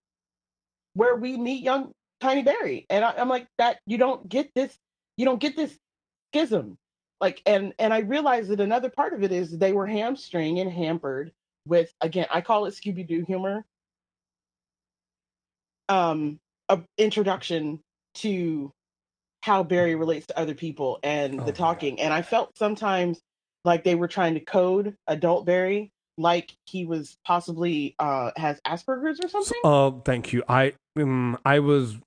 [0.93, 2.85] where we meet young Tiny Barry.
[2.89, 4.75] And I, I'm like, that you don't get this,
[5.17, 5.77] you don't get this
[6.33, 6.77] schism.
[7.21, 10.71] Like, and and I realized that another part of it is they were hamstring and
[10.71, 11.31] hampered
[11.69, 13.63] with again, I call it Scooby Doo humor.
[15.87, 17.79] Um, a introduction
[18.15, 18.71] to
[19.41, 21.99] how Barry relates to other people and oh, the talking.
[22.01, 23.21] And I felt sometimes
[23.63, 29.19] like they were trying to code adult Barry like he was possibly uh has Asperger's
[29.23, 29.59] or something.
[29.63, 30.43] Oh, uh, thank you.
[30.49, 31.97] I um, I was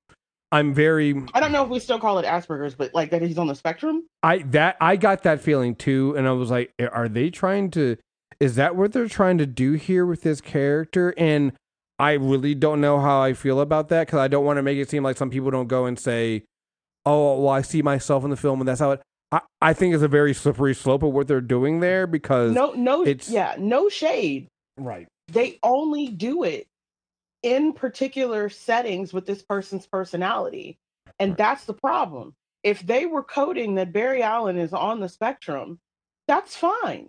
[0.51, 3.38] I'm very I don't know if we still call it Asperger's, but like that he's
[3.38, 4.07] on the spectrum.
[4.22, 7.96] I that I got that feeling too and I was like are they trying to
[8.40, 11.53] is that what they're trying to do here with this character and
[11.99, 14.79] I really don't know how I feel about that cuz I don't want to make
[14.79, 16.45] it seem like some people don't go and say
[17.05, 19.03] oh, well, I see myself in the film, and that's how it.
[19.31, 22.73] I, I think it's a very slippery slope of what they're doing there because no,
[22.73, 24.49] no, it's yeah, no shade.
[24.77, 25.07] Right.
[25.29, 26.66] They only do it
[27.42, 30.77] in particular settings with this person's personality,
[31.18, 31.38] and right.
[31.38, 32.35] that's the problem.
[32.62, 35.79] If they were coding that Barry Allen is on the spectrum,
[36.29, 37.09] that's fine,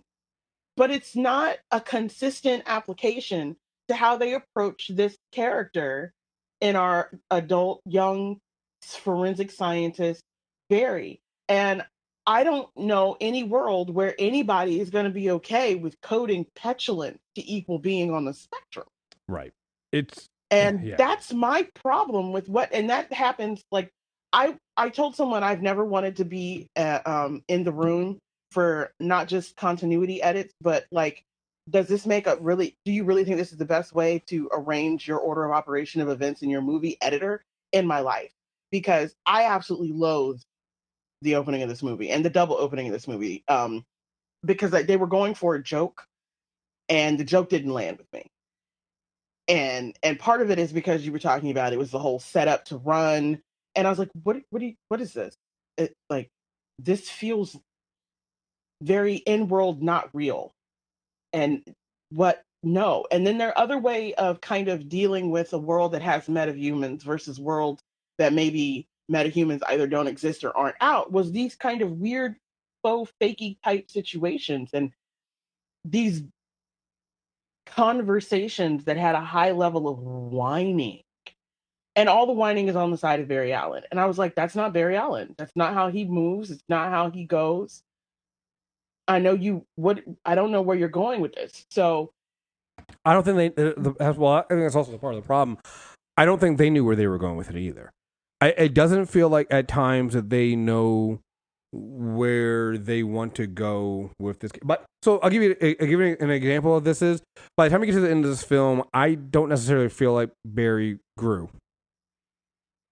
[0.75, 3.55] but it's not a consistent application
[3.87, 6.13] to how they approach this character
[6.61, 8.37] in our adult young
[8.81, 10.21] forensic scientist
[10.69, 11.21] Barry.
[11.49, 11.83] And
[12.25, 17.19] I don't know any world where anybody is going to be okay with coding petulant
[17.35, 18.87] to equal being on the spectrum.
[19.27, 19.51] Right.
[19.91, 20.95] It's and yeah.
[20.97, 23.89] that's my problem with what and that happens like
[24.31, 28.19] I I told someone I've never wanted to be uh, um in the room
[28.53, 31.23] for not just continuity edits but like
[31.69, 34.49] does this make a really do you really think this is the best way to
[34.53, 38.31] arrange your order of operation of events in your movie editor in my life
[38.73, 40.41] because I absolutely loathe
[41.21, 43.85] the opening of this movie and the double opening of this movie um,
[44.43, 46.05] because they were going for a joke
[46.89, 48.25] and the joke didn't land with me.
[49.47, 52.19] And and part of it is because you were talking about it was the whole
[52.19, 53.41] setup to run
[53.75, 55.35] and I was like what what do you, what is this?
[55.77, 56.29] It, like
[56.79, 57.55] this feels
[58.83, 60.53] very in world not real.
[61.31, 61.63] And
[62.11, 63.05] what no.
[63.11, 67.03] And then their other way of kind of dealing with a world that has metahumans
[67.03, 67.81] versus world
[68.17, 72.35] that maybe metahumans either don't exist or aren't out was these kind of weird
[72.83, 74.91] faux fakey type situations and
[75.83, 76.23] these
[77.65, 81.01] conversations that had a high level of whining
[81.95, 83.83] and all the whining is on the side of Barry Allen.
[83.91, 85.35] And I was like, that's not Barry Allen.
[85.37, 86.49] That's not how he moves.
[86.49, 87.83] It's not how he goes.
[89.07, 89.65] I know you.
[89.75, 91.65] What I don't know where you're going with this.
[91.69, 92.11] So
[93.05, 93.49] I don't think they.
[93.49, 95.57] The, the, well, I think that's also part of the problem.
[96.17, 97.91] I don't think they knew where they were going with it either.
[98.41, 101.19] I, it doesn't feel like at times that they know
[101.71, 104.51] where they want to go with this.
[104.63, 107.21] But so I'll give you I'll give you an example of this is
[107.57, 110.13] by the time you get to the end of this film, I don't necessarily feel
[110.13, 111.49] like Barry grew.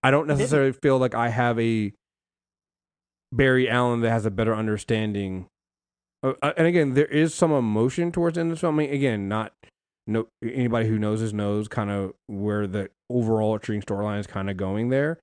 [0.04, 1.94] I don't necessarily feel like I have a
[3.32, 5.46] Barry Allen that has a better understanding.
[6.24, 8.76] Uh, and again, there is some emotion towards the end of the film.
[8.76, 9.54] I mean, again, not
[10.08, 14.50] no anybody who knows this knows kind of where the overall treating storyline is kind
[14.50, 15.20] of going there.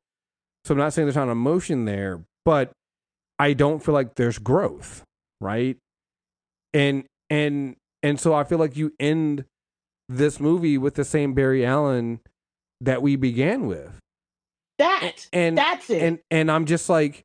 [0.64, 2.72] So I'm not saying there's not emotion there, but
[3.38, 5.02] I don't feel like there's growth,
[5.40, 5.76] right?
[6.74, 9.44] And and and so I feel like you end
[10.08, 12.20] this movie with the same Barry Allen
[12.80, 13.92] that we began with.
[14.78, 16.02] That and that's it.
[16.02, 17.24] and and I'm just like,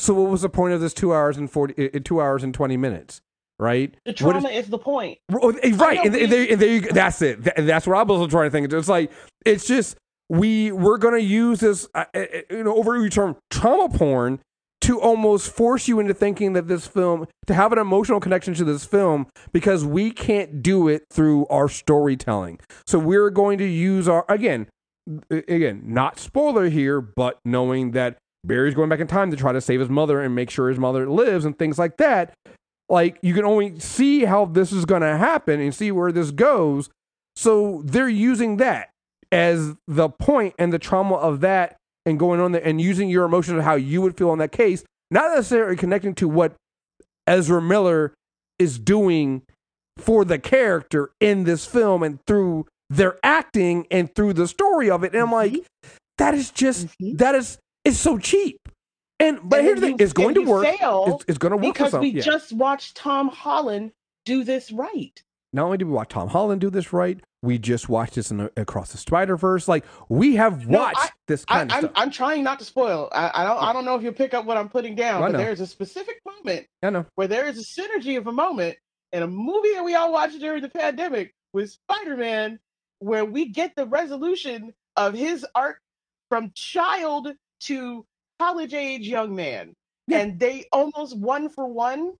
[0.00, 2.54] so what was the point of this two hours and forty, uh, two hours and
[2.54, 3.20] twenty minutes,
[3.58, 3.94] right?
[4.04, 5.18] the trauma is, the point.
[5.32, 6.92] Oh, eh, right, and, and there, and there you, go.
[6.92, 7.44] that's it.
[7.44, 8.72] Th- that's what I was trying to think.
[8.72, 9.12] It's like
[9.44, 9.96] it's just
[10.28, 14.40] we we're gonna use this, uh, uh, you know, overused term trauma porn
[14.80, 18.64] to almost force you into thinking that this film to have an emotional connection to
[18.64, 22.58] this film because we can't do it through our storytelling.
[22.86, 24.68] So we're going to use our again,
[25.30, 29.60] again, not spoiler here, but knowing that Barry's going back in time to try to
[29.60, 32.32] save his mother and make sure his mother lives and things like that.
[32.88, 36.30] Like you can only see how this is going to happen and see where this
[36.30, 36.88] goes.
[37.36, 38.90] So they're using that
[39.30, 43.24] as the point and the trauma of that and going on there and using your
[43.24, 46.54] emotions of how you would feel in that case not necessarily connecting to what
[47.26, 48.12] ezra miller
[48.58, 49.42] is doing
[49.98, 55.04] for the character in this film and through their acting and through the story of
[55.04, 55.12] it.
[55.12, 55.64] And i'm like
[56.18, 57.18] that is just Mhm.
[57.18, 58.58] that is it's so cheap
[59.18, 61.76] and but And here's the thing it's going to work it's, it's going to work
[61.76, 62.22] for because we yeah.
[62.22, 63.92] just watched Tom Holland
[64.24, 65.22] do this right.
[65.52, 68.50] not only did we watch Tom Holland do this right, we just watched this in
[68.56, 69.66] across the Spider Verse.
[69.66, 71.92] Like we have No, watched I- this I, kind of I'm, stuff.
[71.96, 73.08] I'm trying not to spoil.
[73.12, 75.26] I, I don't I don't know if you'll pick up what I'm putting down, oh,
[75.26, 77.06] I but there's a specific moment I know.
[77.14, 78.76] where there is a synergy of a moment
[79.12, 82.60] in a movie that we all watched during the pandemic with Spider-Man,
[83.00, 85.80] where we get the resolution of his arc
[86.28, 87.28] from child
[87.60, 88.04] to
[88.38, 89.74] college age young man.
[90.06, 90.18] Yeah.
[90.20, 92.14] And they almost one for one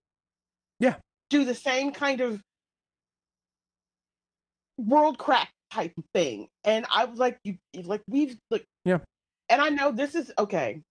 [0.78, 0.96] Yeah.
[1.30, 2.40] do the same kind of
[4.78, 6.48] world crack type thing.
[6.64, 8.98] And I was like, you like we've like Yeah.
[9.48, 10.82] And I know this is okay.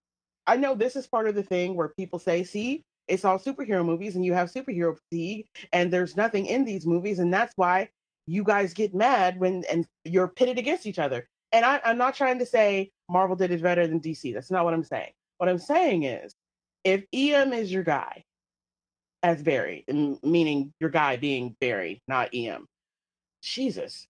[0.47, 3.85] I know this is part of the thing where people say, see, it's all superhero
[3.85, 7.89] movies and you have superhero fatigue and there's nothing in these movies and that's why
[8.27, 11.27] you guys get mad when and you're pitted against each other.
[11.51, 14.33] And I, I'm not trying to say Marvel did it better than DC.
[14.33, 15.11] That's not what I'm saying.
[15.37, 16.33] What I'm saying is
[16.83, 18.23] if EM is your guy
[19.23, 19.83] as Barry,
[20.23, 22.65] meaning your guy being Barry, not EM,
[23.41, 24.05] Jesus.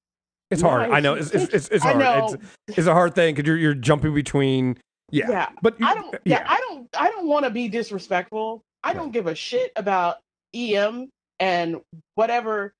[0.51, 0.89] It's hard.
[0.89, 1.13] I know.
[1.13, 1.99] It's it's it's, it's hard.
[1.99, 2.37] know.
[2.67, 4.77] It's, it's a hard thing because you're you're jumping between.
[5.11, 5.29] Yeah.
[5.29, 5.49] Yeah.
[5.61, 6.15] But you, I don't.
[6.25, 6.89] Yeah, I don't.
[6.97, 8.63] I don't want to be disrespectful.
[8.83, 10.17] I don't give a shit about
[10.55, 11.81] EM and
[12.15, 12.73] whatever,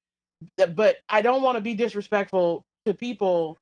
[0.74, 3.58] but I don't want to be disrespectful to people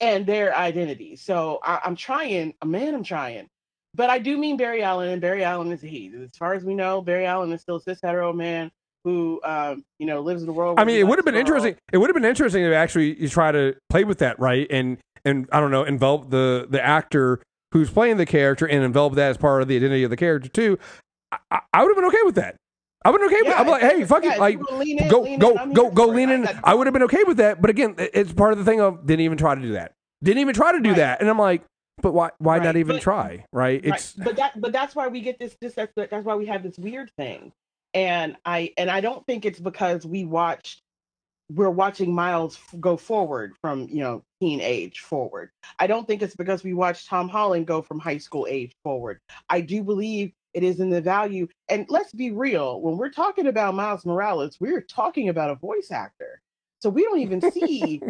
[0.00, 1.16] and their identity.
[1.16, 2.54] So I, I'm trying.
[2.62, 3.48] A man, I'm trying.
[3.94, 6.12] But I do mean Barry Allen, and Barry Allen is a he.
[6.22, 8.72] As far as we know, Barry Allen is still a cis hetero man
[9.04, 10.80] who, um, you know, lives in the world.
[10.80, 11.76] I mean, it would have been interesting.
[11.92, 14.66] It would have been interesting to actually you try to play with that, right?
[14.70, 17.40] And and I don't know, envelop the the actor
[17.72, 20.48] who's playing the character and envelop that as part of the identity of the character
[20.48, 20.78] too.
[21.50, 22.56] I, I would have been okay with that.
[23.04, 23.46] I would okay with.
[23.48, 26.06] Yeah, I'm like, hey, fuck yeah, it, like you in, go lean go go go
[26.06, 26.48] lean in.
[26.64, 29.06] I would have been okay with that, but again, it's part of the thing of
[29.06, 29.92] didn't even try to do that.
[30.22, 30.96] Didn't even try to do Right.
[30.96, 31.62] that, and I'm like,
[32.00, 33.44] but why why not even but- try?
[33.52, 33.82] Right?
[33.82, 36.46] Right, It's but that but that's why we get this this that's, that's why we
[36.46, 37.52] have this weird thing
[37.92, 40.82] and i and i don't think it's because we watched
[41.52, 46.34] we're watching miles go forward from you know teen age forward i don't think it's
[46.34, 50.62] because we watched tom holland go from high school age forward i do believe it
[50.62, 54.80] is in the value and let's be real when we're talking about miles morales we're
[54.80, 56.40] talking about a voice actor
[56.80, 58.00] so we don't even see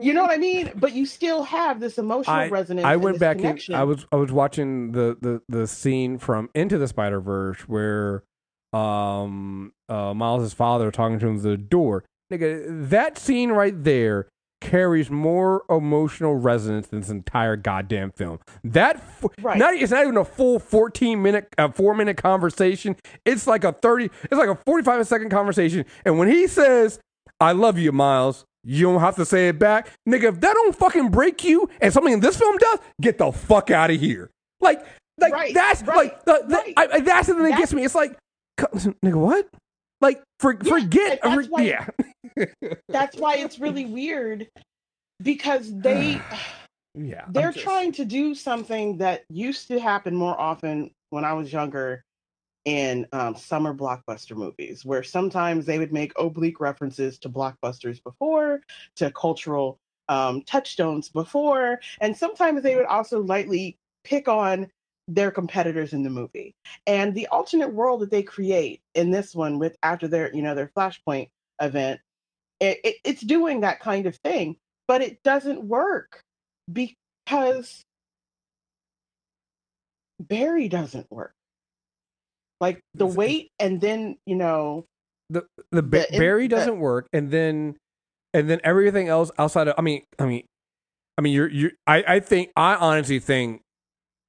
[0.00, 3.18] you know what i mean but you still have this emotional I- resonance I went
[3.18, 3.38] back.
[3.70, 8.24] I was I was watching the the the scene from Into the Spider Verse where
[8.72, 12.04] um uh Miles' father talking to him at the door.
[12.32, 14.28] Nigga, that scene right there
[14.62, 18.38] carries more emotional resonance than this entire goddamn film.
[18.64, 19.58] That f- Right.
[19.58, 22.96] not it's not even a full 14 minute uh, 4 minute conversation.
[23.26, 26.98] It's like a 30 it's like a 45 second conversation and when he says
[27.40, 29.90] I love you Miles, you don't have to say it back.
[30.08, 33.32] Nigga, if that don't fucking break you and something in this film does, get the
[33.32, 34.30] fuck out of here.
[34.60, 34.84] Like
[35.20, 36.72] like Right, that's right, like the, the.
[36.78, 37.84] I, I- that's the thing that gets me.
[37.84, 38.16] It's like
[38.60, 39.48] nigga what?
[40.00, 41.86] Like for, Yeah, forget and that's why- yeah.
[42.88, 44.48] that's why it's really weird
[45.22, 46.20] because they
[46.94, 51.32] yeah they're just- trying to do something that used to happen more often when I
[51.34, 52.04] was younger
[52.64, 58.60] in um, summer blockbuster movies, where sometimes they would make oblique references to blockbusters before,
[58.96, 59.78] to cultural
[60.08, 64.68] um, touchstones before, and sometimes they would also lightly pick on
[65.08, 66.54] their competitors in the movie.
[66.86, 70.54] And the alternate world that they create in this one, with after their you know
[70.54, 71.28] their Flashpoint
[71.60, 72.00] event,
[72.62, 74.56] it, it, it's doing that kind of thing,
[74.88, 76.20] but it doesn't work
[76.72, 77.82] because
[80.20, 81.32] Barry doesn't work.
[82.60, 84.86] Like the weight, and then you know,
[85.28, 87.76] the the, ba- the Barry doesn't work, and then
[88.32, 90.44] and then everything else outside of I mean I mean
[91.18, 91.72] I mean, you're you.
[91.86, 93.62] I I think I honestly think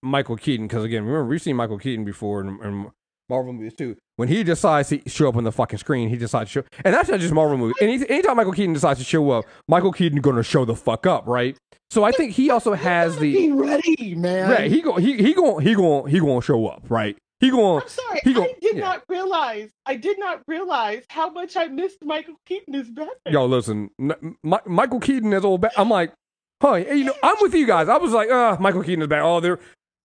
[0.01, 2.91] Michael Keaton because again, remember we've seen Michael Keaton before in, in
[3.29, 3.95] Marvel movies too.
[4.15, 6.93] When he decides to show up on the fucking screen, he decides to show, and
[6.93, 7.75] that's not just Marvel movies.
[7.81, 11.07] Any, anytime Michael Keaton decides to show up, Michael Keaton going to show the fuck
[11.07, 11.57] up, right?
[11.89, 14.49] So I think he also has the Be ready, man.
[14.49, 14.71] right.
[14.71, 17.17] He go he he going he going he going to show up, right?
[17.39, 18.81] He going I'm sorry, he go- I did yeah.
[18.81, 19.69] not realize.
[19.85, 23.15] I did not realize how much I missed Michael Keaton as Batman.
[23.33, 24.13] yo, listen, Mi-
[24.65, 25.61] Michael Keaton is old.
[25.61, 26.13] Ba- I'm like,
[26.61, 26.75] huh?
[26.75, 27.89] You know, I'm with you guys.
[27.89, 29.23] I was like, uh, Michael Keaton is back.
[29.23, 29.59] Oh, they're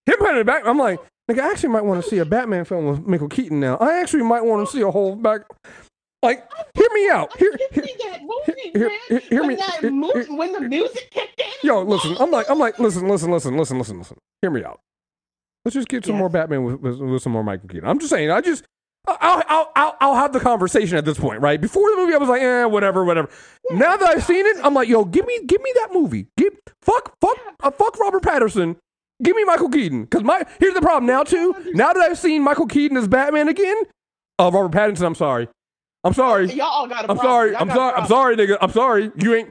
[0.07, 0.67] him playing back.
[0.67, 0.99] I'm like,
[1.31, 3.77] nigga, I actually might want to see a Batman film with Michael Keaton now.
[3.77, 5.43] I actually might want to see a whole back.
[6.23, 7.31] Like, hear me out.
[7.35, 8.99] I Here, did here, see that movie, here- man.
[9.09, 11.47] here- hear me- that here- mu- here- when the music kicked in.
[11.63, 12.17] yo, listen.
[12.19, 14.17] I'm like, I'm like, listen, listen, listen, listen, listen, listen.
[14.43, 14.81] Hear me out.
[15.65, 17.89] Let's just get some more Batman with, with, with some more Michael Keaton.
[17.89, 18.31] I'm just saying.
[18.31, 18.65] I just.
[19.07, 21.59] I'll, I'll, I'll, I'll have the conversation at this point, right?
[21.61, 23.31] Before the movie, I was like, eh, whatever, whatever.
[23.71, 26.27] Now that I've seen it, I'm like, yo, give me, give me that movie.
[26.37, 26.53] Give,
[26.83, 28.77] fuck, fuck, uh, fuck Robert Patterson.
[29.23, 30.07] Give me Michael Keaton.
[30.07, 31.55] Cause my here's the problem now too.
[31.75, 33.77] Now that I've seen Michael Keaton as Batman again,
[34.39, 35.07] uh, Robert Pattinson.
[35.07, 35.49] I'm sorry.
[36.05, 36.53] I'm sorry.
[36.53, 37.27] Y'all all got a I'm problem.
[37.27, 37.51] sorry.
[37.53, 37.95] Y'all I'm sorry.
[37.97, 38.59] I'm sorry, nigga.
[38.61, 39.11] I'm sorry.
[39.17, 39.51] You ain't.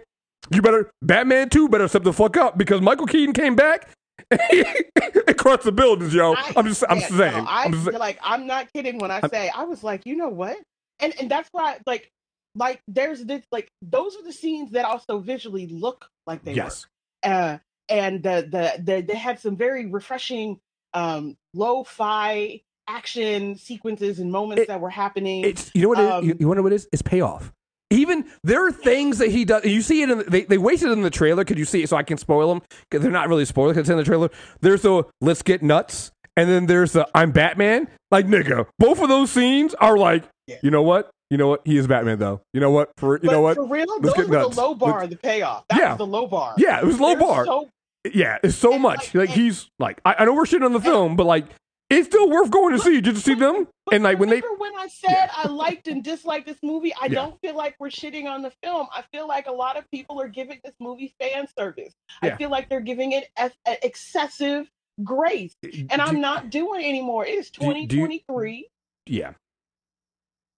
[0.51, 0.89] You better.
[1.01, 3.89] Batman two better step the fuck up because Michael Keaton came back.
[4.32, 6.34] and crushed the buildings, yo.
[6.34, 6.84] I- I'm just.
[6.89, 7.38] I'm yeah, saying.
[7.43, 8.20] no, I I'm just like.
[8.24, 10.57] I'm not kidding when I say I was like, you know what,
[10.99, 12.09] and and that's why like
[12.55, 16.88] like there's this like those are the scenes that also visually look like they Yes.
[17.26, 17.32] were.
[17.32, 17.57] Uh,
[17.89, 20.59] and the, the the they had some very refreshing
[20.93, 25.43] um lo-fi action sequences and moments It- that were happening.
[25.43, 26.11] It's you know what it is?
[26.11, 26.88] Um, you, you know what it is?
[26.91, 27.51] It's payoff.
[27.89, 29.63] Even there are things that he does.
[29.63, 31.45] You see it in the, they they wasted it in the trailer.
[31.45, 31.89] Could you see it?
[31.89, 33.75] So I can spoil them because they're not really spoilers.
[33.75, 34.29] Because it's in the trailer.
[34.59, 37.88] There's the let's get nuts, and then there's the I'm Batman.
[38.11, 40.57] Like nigga, both of those scenes are like, Yeah.
[40.61, 41.09] you know what?
[41.29, 41.61] You know what?
[41.65, 42.41] He is Batman though.
[42.53, 42.91] You know what?
[42.97, 43.55] For you but know what?
[43.55, 44.55] For real, Let's those get were nuts.
[44.57, 45.63] the low bar, Let's- the payoff.
[45.69, 45.89] That Yeah.
[45.91, 46.55] was the low bar.
[46.57, 47.45] Yeah, it was low They're bar.
[47.45, 47.69] so
[48.14, 49.14] yeah, it's so and, much.
[49.14, 51.45] like, Like and- he's like, I, I know we're shitting on the film, but like,
[51.89, 53.66] it's still worth going to see just to see them.
[53.93, 57.06] And like when they, remember when I said I liked and disliked this movie, I
[57.06, 57.14] Yeah.
[57.16, 58.88] don't feel like we're shitting on the film.
[58.93, 61.93] I feel like a lot of people are giving this movie fan service.
[62.22, 62.34] Yeah.
[62.34, 64.70] I feel like they're giving it ex- excessive
[65.04, 67.26] grace, eh, and I'm not doing it anymore.
[67.26, 68.68] It is do you- 2023.
[69.06, 69.32] Yeah.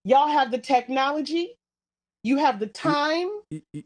[0.06, 1.56] Y'all have the technology,
[2.24, 3.30] you have the time,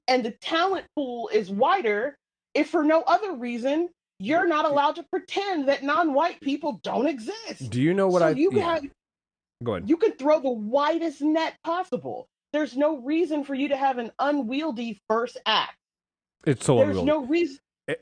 [0.07, 2.15] and the talent pool is wider.
[2.53, 3.89] If for no other reason,
[4.19, 7.69] you're not allowed to pretend that non-white people don't exist.
[7.69, 8.31] Do you know what so I?
[8.31, 8.75] you yeah.
[8.75, 8.85] have
[9.63, 9.89] Go ahead.
[9.89, 12.27] you can throw the widest net possible.
[12.51, 15.75] There's no reason for you to have an unwieldy first act.
[16.45, 17.05] It's so There's unreal.
[17.05, 17.57] no reason.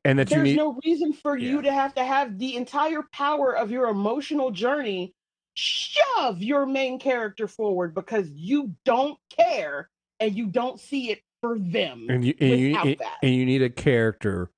[0.06, 0.58] and that you There's need.
[0.58, 1.50] no reason for Yeah.
[1.52, 5.14] you to have to have the entire power of your emotional journey
[5.56, 9.90] shove your main character forward because you don't care
[10.20, 12.08] and you don't see it for them.
[12.10, 13.18] and you and you and, that.
[13.24, 14.50] and you need a character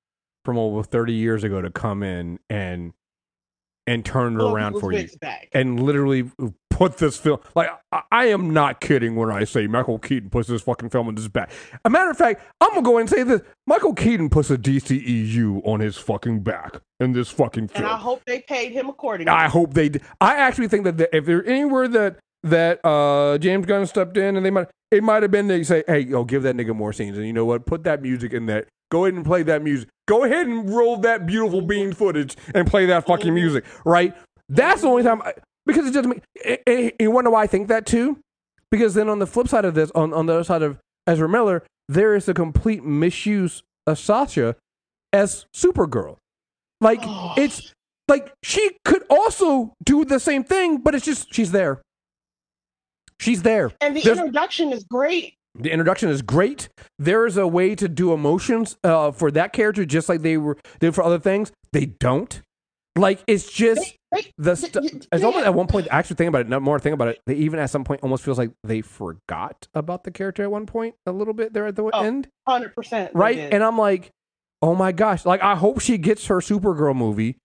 [0.44, 2.92] from over 30 years ago to come in and
[3.86, 5.48] and turn it Blow around for you back.
[5.52, 6.30] and literally
[6.70, 10.48] put this film like I, I am not kidding when I say Michael Keaton puts
[10.48, 11.50] this fucking film in his back.
[11.84, 15.66] A matter of fact, I'm gonna go and say this: Michael Keaton puts a DCEU
[15.66, 17.84] on his fucking back in this fucking film.
[17.84, 19.30] And I hope they paid him accordingly.
[19.32, 19.90] I hope they.
[19.90, 24.16] d- I actually think that the, if there's anywhere that that uh, James Gunn stepped
[24.16, 26.74] in, and they might, it might have been they say, "Hey, yo, give that nigga
[26.74, 27.66] more scenes," and you know what?
[27.66, 28.66] Put that music in that.
[28.90, 29.88] Go ahead and play that music.
[30.06, 33.64] Go ahead and roll that beautiful bean footage and play that fucking music.
[33.84, 34.14] Right?
[34.48, 35.32] That's the only time I,
[35.66, 36.22] because it doesn't make.
[36.44, 38.18] And, and you wonder why I think that too?
[38.70, 41.28] Because then on the flip side of this, on on the other side of Ezra
[41.28, 44.56] Miller, there is a complete misuse of Sasha
[45.12, 46.16] as Supergirl.
[46.80, 47.32] Like Oh.
[47.38, 47.72] it's
[48.08, 51.80] like she could also do the same thing, but it's just she's there.
[53.20, 53.72] She's there.
[53.80, 55.34] and the There's- introduction is great.
[55.56, 56.68] The introduction is great.
[56.98, 60.56] There is a way to do emotions uh, for that character, just like they were
[60.80, 61.52] did for other things.
[61.72, 62.40] They don't.
[62.96, 63.80] Like it's just
[64.12, 65.86] They- they- the th- stu- th- It's almost at one point.
[65.92, 66.48] Actually, think about it.
[66.48, 67.20] No more think about it.
[67.26, 70.66] They even at some point almost feels like they forgot about the character at one
[70.66, 73.38] point a little bit there at the Oh, end, Hundred percent, right?
[73.38, 74.10] And I'm like,
[74.62, 75.24] oh my gosh!
[75.24, 77.36] Like I hope she gets her Supergirl movie.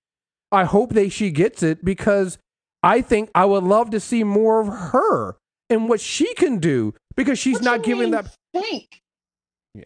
[0.51, 2.39] I hope that she gets it because
[2.82, 5.36] I think I would love to see more of her
[5.70, 8.34] and what she can do because she's What not giving that.
[8.53, 9.01] Think.
[9.76, 9.84] Yeah.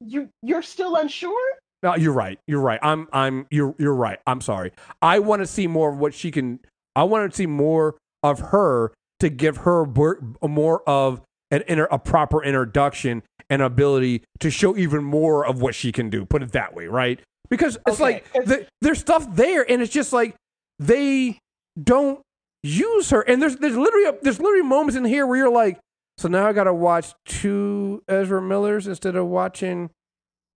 [0.00, 1.52] You you're still unsure.
[1.82, 2.38] No, you're right.
[2.46, 2.80] You're right.
[2.82, 3.08] I'm.
[3.12, 3.46] I'm.
[3.50, 3.74] You're.
[3.78, 4.18] You're right.
[4.26, 4.72] I'm sorry.
[5.02, 6.60] I want to see more of what she can.
[6.94, 11.20] I want to see more of her to give her more of
[11.50, 16.10] an inter, a proper introduction and ability to show even more of what she can
[16.10, 16.24] do.
[16.24, 17.20] Put it that way, right?
[17.48, 20.34] Because it's Okay, like the, there's stuff there, and it's just like
[20.78, 21.38] they
[21.82, 22.20] don't
[22.66, 23.22] use her.
[23.22, 25.78] And there's there's literally a, there's literally moments in here where you're like,
[26.18, 29.90] so now I got to watch two Ezra Millers instead of watching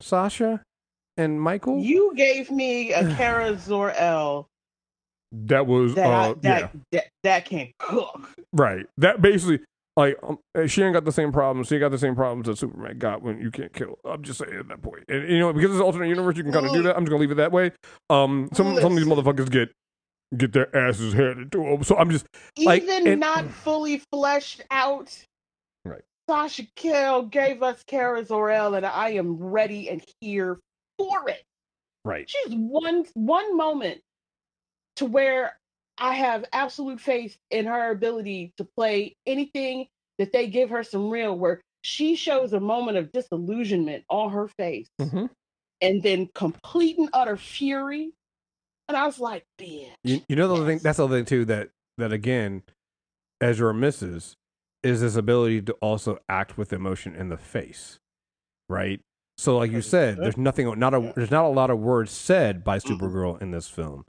[0.01, 0.63] Sasha.
[1.17, 1.81] and Michael.
[1.81, 4.47] You gave me a Kara Zor-El
[5.33, 8.29] that was that, I, uh, that, yeah that that can cook.
[8.53, 8.87] right.
[8.99, 9.61] That basically
[9.97, 11.69] like um, she ain't got the same problems.
[11.69, 13.99] She ain't got the same problems that Superman got when you can't kill.
[14.05, 15.05] I'm just saying at that point.
[15.09, 16.97] And you know because it's an alternate universe, you can kind of do that.
[16.97, 17.73] I'm just gonna leave it that way.
[18.09, 19.71] Um, some some of these motherfuckers get
[20.37, 21.83] get their asses handed to them.
[21.85, 22.27] So I'm just
[22.59, 25.17] like Even and- not fully fleshed out.
[25.85, 26.03] Right.
[26.29, 30.59] Sasha Calle gave us Kara Zor-El, and I am ready and here
[30.99, 31.43] for it.
[32.05, 32.29] right.
[32.31, 34.01] She's one one moment
[34.97, 35.57] to where
[35.99, 39.87] I have absolute faith in her ability to play anything
[40.19, 44.49] that they give her some real where she shows a moment of disillusionment on her
[44.59, 45.27] face hmm
[45.83, 48.13] and then complete and utter fury.
[48.91, 49.87] And I was like, bitch.
[50.03, 51.45] You, you know the other thing that's the other thing too.
[51.45, 51.69] That
[51.99, 52.65] that again,
[53.41, 54.37] Ezra misses
[54.83, 58.01] is this ability to also act with emotion in the face,
[58.69, 59.01] right?
[59.39, 62.65] So, like you said, there's nothing, not a, there's not a lot of words said
[62.65, 62.81] by.
[62.81, 64.07] Supergirl in this film,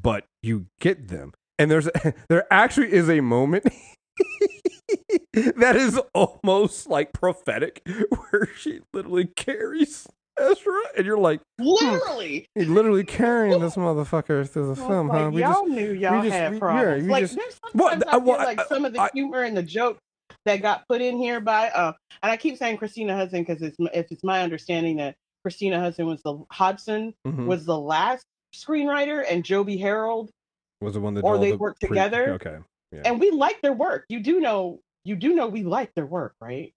[0.00, 1.88] but you get them, and there's
[2.28, 3.64] there actually is a moment
[5.32, 7.82] that is almost like prophetic,
[8.30, 10.06] where she literally carries
[10.38, 12.46] Ezra, and you're like, Literally.
[12.56, 15.30] you're literally carrying this motherfucker through the film, like, huh?
[15.30, 17.06] We y'all just knew y'all just- had we- yeah, problems.
[17.08, 19.56] like just- there's sometimes I- I feel well, I- like some of the humor and
[19.56, 19.98] the joke
[20.46, 23.76] that got put in here by uh and I keep saying Christina Hudson because it's
[23.94, 27.46] if it's my understanding that Christina Hudson was the Hodson Mhm.
[27.46, 28.24] was the last
[28.54, 30.30] screenwriter and Joby Harold
[30.80, 32.32] was the one that or they the worked pre- together.
[32.34, 32.56] Okay,
[32.92, 33.02] yeah.
[33.04, 34.04] and we like their work.
[34.08, 36.72] You do know you do know we like their work, right?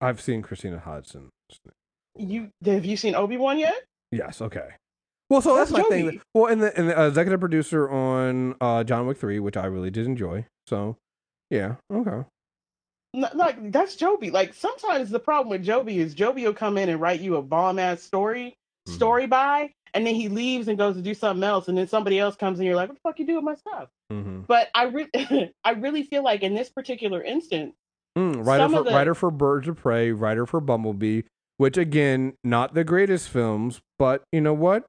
[0.00, 1.28] I've seen Christina Hodson.
[2.20, 3.74] You have you seen Obi Wan yet?
[4.12, 4.68] Yes, okay.
[5.28, 6.20] Well, so that's, That's my thing.
[6.34, 9.90] Well, and the, and the executive producer on uh, John Wick Three, which I really
[9.90, 10.44] did enjoy.
[10.66, 10.96] So,
[11.50, 12.24] yeah, okay.
[13.14, 14.30] N- Like that's Joby.
[14.30, 17.42] Like sometimes the problem with Joby is Joby will come in and write you a
[17.42, 18.54] bomb ass story,
[18.88, 18.92] Mhm.
[18.94, 22.18] story by, and then he leaves and goes to do something else, and then somebody
[22.18, 23.88] else comes and you're like, what the fuck you do with my stuff?
[24.12, 24.40] Mm-hmm.
[24.48, 27.74] But I really, I really feel like in this particular instance,
[28.18, 31.22] Mm, writer for the- writer for Birds of Prey, writer for Bumblebee,
[31.60, 34.86] which again, not the greatest films, but you know what?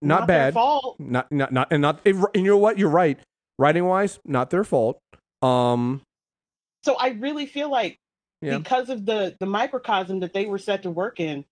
[0.00, 0.54] Not, their bad.
[0.54, 0.96] fault.
[0.98, 2.00] Not not not and not.
[2.06, 2.78] And you know what?
[2.78, 3.18] You're right.
[3.58, 4.98] Writing wise, not their fault.
[5.42, 6.00] Um,
[6.82, 7.98] So I really feel like
[8.40, 8.56] Yeah.
[8.56, 11.44] because of the the microcosm that they were set to work in,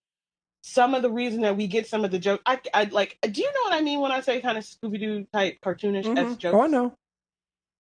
[0.63, 3.19] some of the reason that we get some of the joke, I, I like.
[3.21, 6.07] Do you know what I mean when I say kind of Scooby Doo type cartoonish
[6.07, 6.17] mhm.
[6.17, 6.55] s jokes?
[6.55, 6.95] Oh, I know.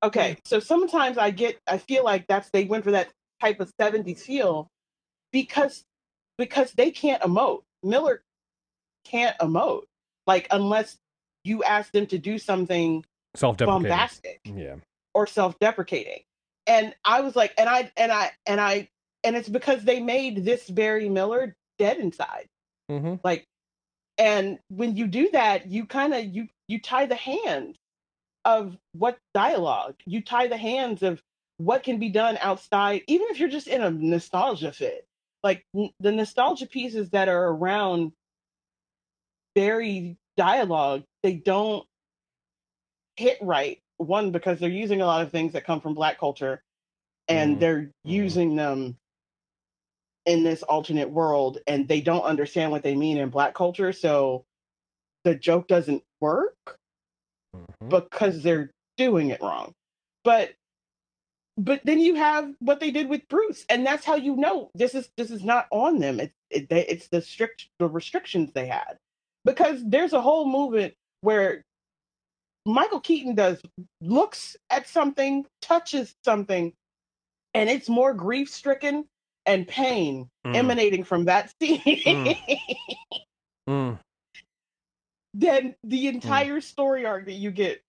[0.02, 3.08] Okay, so sometimes I get, I feel like that's they went for that
[3.40, 4.68] type of '70s feel
[5.32, 5.84] because
[6.40, 7.62] because they can't emote.
[7.82, 8.22] Miller
[9.04, 9.84] can't emote
[10.26, 10.96] like unless
[11.44, 13.04] you ask them to do something
[13.36, 13.82] Self-deprecating.
[13.82, 14.76] bombastic Yeah.
[15.14, 16.22] or self-deprecating.
[16.66, 18.88] And I was like, and I and I and I
[19.24, 22.46] and it's because they made this Barry Miller dead inside.
[22.90, 23.14] Mm-hmm.
[23.24, 23.46] Like,
[24.18, 27.76] and when you do that, you kind of you you tie the hands
[28.44, 29.96] of what dialogue.
[30.06, 31.22] You tie the hands of
[31.58, 35.06] what can be done outside, even if you're just in a nostalgia fit.
[35.44, 38.12] Like n- the nostalgia pieces that are around
[39.56, 41.86] very dialogue, they don't
[43.16, 43.80] hit right.
[43.98, 46.62] One because they're using a lot of things that come from Black culture,
[47.28, 47.60] and Mhm.
[47.60, 48.96] they're using them
[50.26, 54.44] in this alternate world and they don't understand what they mean in black culture so
[55.24, 56.54] the joke doesn't work
[57.56, 57.90] Mm-hmm.
[57.90, 59.72] because they're doing it wrong
[60.24, 60.52] but
[61.64, 64.94] but then you have what they did with bruce and that's how you know this
[64.94, 68.66] is this is not on them it's it, they, it's the strict the restrictions they
[68.66, 68.96] had
[69.44, 71.62] because there's a whole movement where
[72.66, 73.60] michael keaton does
[74.00, 76.72] looks at something touches something
[77.54, 79.04] and it's more grief stricken
[79.46, 80.56] and pain Mm.
[80.56, 82.36] emanating from that scene
[83.68, 83.98] Mm.
[85.34, 87.82] than the entire story arc that you get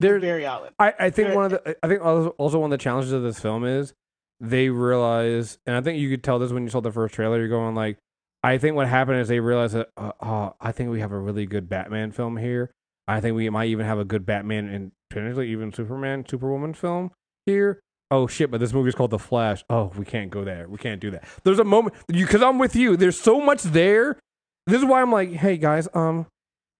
[0.00, 0.72] With Barry Allen.
[0.78, 3.40] I, I think one of the I think also one of the challenges of this
[3.40, 3.94] film is
[4.40, 7.38] they realize, and I think you could tell this when you saw the first trailer.
[7.38, 7.98] You're going like,
[8.42, 11.18] I think what happened is they realized that, uh, uh, I think we have a
[11.18, 12.70] really good Batman film here.
[13.08, 17.10] I think we might even have a good Batman and potentially even Superman, Superwoman film
[17.46, 17.80] here.
[18.10, 18.50] Oh shit!
[18.50, 19.64] But this movie's called The Flash.
[19.68, 20.68] Oh, we can't go there.
[20.68, 21.24] We can't do that.
[21.42, 22.96] There's a moment because I'm with you.
[22.96, 24.18] There's so much there.
[24.66, 26.26] This is why I'm like, hey guys, um,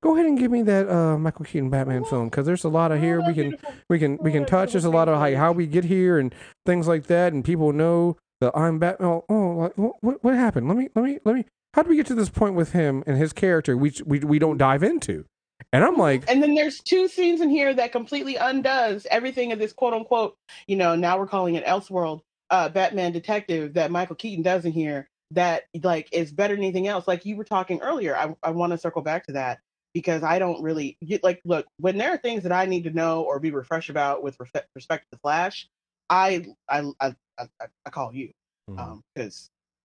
[0.03, 2.93] go ahead and give me that uh Michael Keaton Batman film because there's a lot
[2.93, 3.57] of here we can
[3.89, 4.73] we can we can touch.
[4.73, 6.35] There's a lot of like how we get here and
[6.67, 9.09] things like that, and people know that I'm Batman.
[9.09, 10.69] Oh, oh what what happened?
[10.69, 11.45] Let me let me let me.
[11.75, 13.77] How do we get to this point with him and his character?
[13.77, 15.25] We we we don't dive into,
[15.73, 19.59] and I'm like, And then there's two scenes in here that completely undoes everything of
[19.59, 20.35] this quote unquote,
[20.67, 24.73] you know, now we're calling it Elseworld, uh, Batman detective that Michael Keaton does in
[24.73, 25.09] here.
[25.33, 27.07] that like is better than anything else.
[27.07, 29.59] Like you were talking earlier, I I want to circle back to that
[29.95, 32.91] because I don't really get like look when there are things that I need to
[32.91, 35.69] know or be refreshed about with respect to the Flash.
[36.11, 37.47] I I I I,
[37.87, 38.31] I call you
[38.67, 39.23] because mm-hmm.
[39.23, 39.31] um,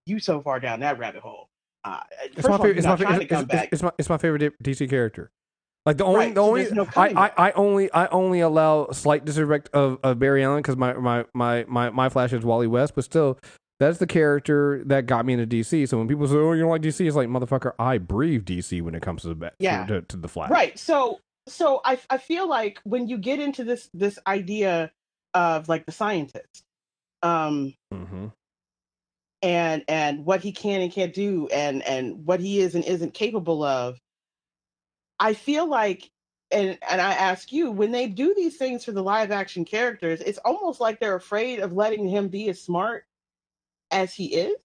[0.05, 1.49] you so far down that rabbit hole.
[1.85, 4.89] Uh, it's, my favorite, it's, my favorite, it's, it's, it's, my, it's my favorite DC
[4.89, 5.31] character.
[5.85, 8.89] Like the only, right, the so only, no I, I, I, only, I only allow
[8.91, 12.67] slight disrespect of, of Barry Allen because my, my, my, my, my Flash is Wally
[12.67, 13.37] West, but still,
[13.83, 15.87] that's the character that got me into DC.
[15.87, 18.81] So when people say, "Oh, you don't like DC," it's like, motherfucker, I breathe DC
[18.81, 19.85] when it comes to the yeah.
[19.85, 20.49] to, to the Flash.
[20.49, 20.77] Right.
[20.77, 24.91] So, so I, I feel like when you get into this, this idea
[25.33, 26.63] of like the scientist,
[27.21, 28.27] um, mm-hmm
[29.43, 33.13] and and what he can and can't do and and what he is and isn't
[33.13, 33.99] capable of
[35.19, 36.09] i feel like
[36.49, 40.21] and and i ask you when they do these things for the live action characters
[40.21, 43.05] it's almost like they're afraid of letting him be as smart
[43.93, 44.55] as he is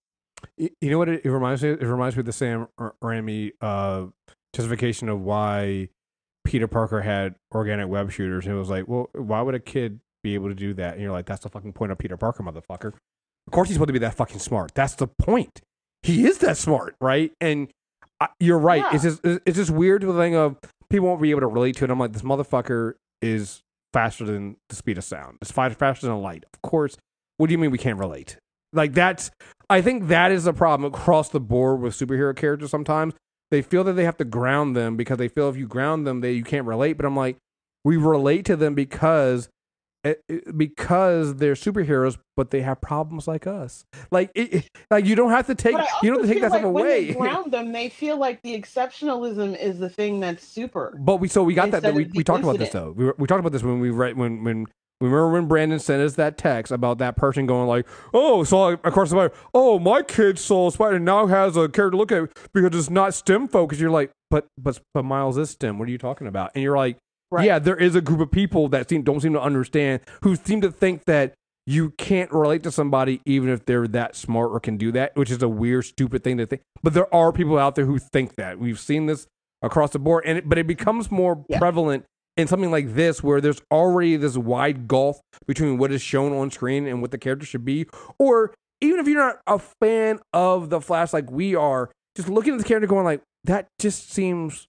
[0.57, 2.69] you know what it, it reminds me it reminds me of the sam
[3.03, 4.07] raimi uh
[4.55, 5.89] justification of why
[6.45, 10.01] peter parker had organic web shooters and it was like well why would a kid
[10.23, 12.43] be able to do that and you're like that's the fucking point of peter parker
[12.43, 12.95] motherfucker
[13.49, 14.75] of course, he's supposed to be that fucking smart.
[14.75, 15.63] That's the point.
[16.03, 17.33] He is that smart, right?
[17.41, 17.69] And
[18.21, 18.83] I, you're right.
[18.83, 18.91] Yeah.
[18.93, 20.59] It's just it's just weird the thing of
[20.91, 21.91] people won't be able to relate to it.
[21.91, 23.63] I'm like, this motherfucker is
[23.95, 25.39] faster than the speed of sound.
[25.41, 26.45] It's faster than light.
[26.53, 26.99] Of course.
[27.39, 28.37] What do you mean we can't relate?
[28.73, 29.31] Like that's.
[29.71, 32.71] I think that is a problem across the board with superhero characters.
[32.71, 33.15] Sometimes
[33.51, 36.21] they feel that they have to ground them because they feel if you ground them,
[36.21, 36.95] they you can't relate.
[36.95, 37.37] But I'm like,
[37.85, 39.49] we relate to them because
[40.05, 43.85] Eh, eh, because they're superheroes, but they have problems like us.
[44.13, 47.07] Like, it, like you don't have to take you don't take that like stuff away.
[47.07, 50.97] When they ground them, they feel like the exceptionalism is the thing that's super.
[51.01, 51.83] But we so we got that.
[51.83, 52.93] that we, we talked about this though.
[52.97, 54.67] We, we talked about this when we read when when
[55.01, 59.11] Remember when Brandon sent us that text about that person going like, "Oh, saw across
[59.11, 59.35] the spider.
[59.55, 62.77] Oh, my kid saw a spider and now has a character look at it because
[62.77, 65.79] it's not STEM focused." You're like, "But but but Miles is STEM.
[65.79, 66.97] What are you talking about?" And you're like,
[67.31, 67.45] Right.
[67.45, 70.63] Yeah, there is a group of people that seem don't seem to understand who seem
[70.63, 71.35] to think that
[71.67, 75.31] you can't relate to somebody even if they're that smart or can do that, which
[75.31, 76.63] is a weird, stupid thing to think.
[76.83, 78.59] But there are people out there who think that.
[78.59, 79.27] We've seen this
[79.61, 81.59] across the board, and it, but it becomes more yeah.
[81.59, 82.07] prevalent
[82.39, 86.51] in something like this where there's already this wide gulf between what is shown on
[86.51, 87.87] screen and what the character should be.
[88.19, 92.55] Or even if you're not a fan of the Flash like we are, just looking
[92.55, 94.69] at the character going like, that just seems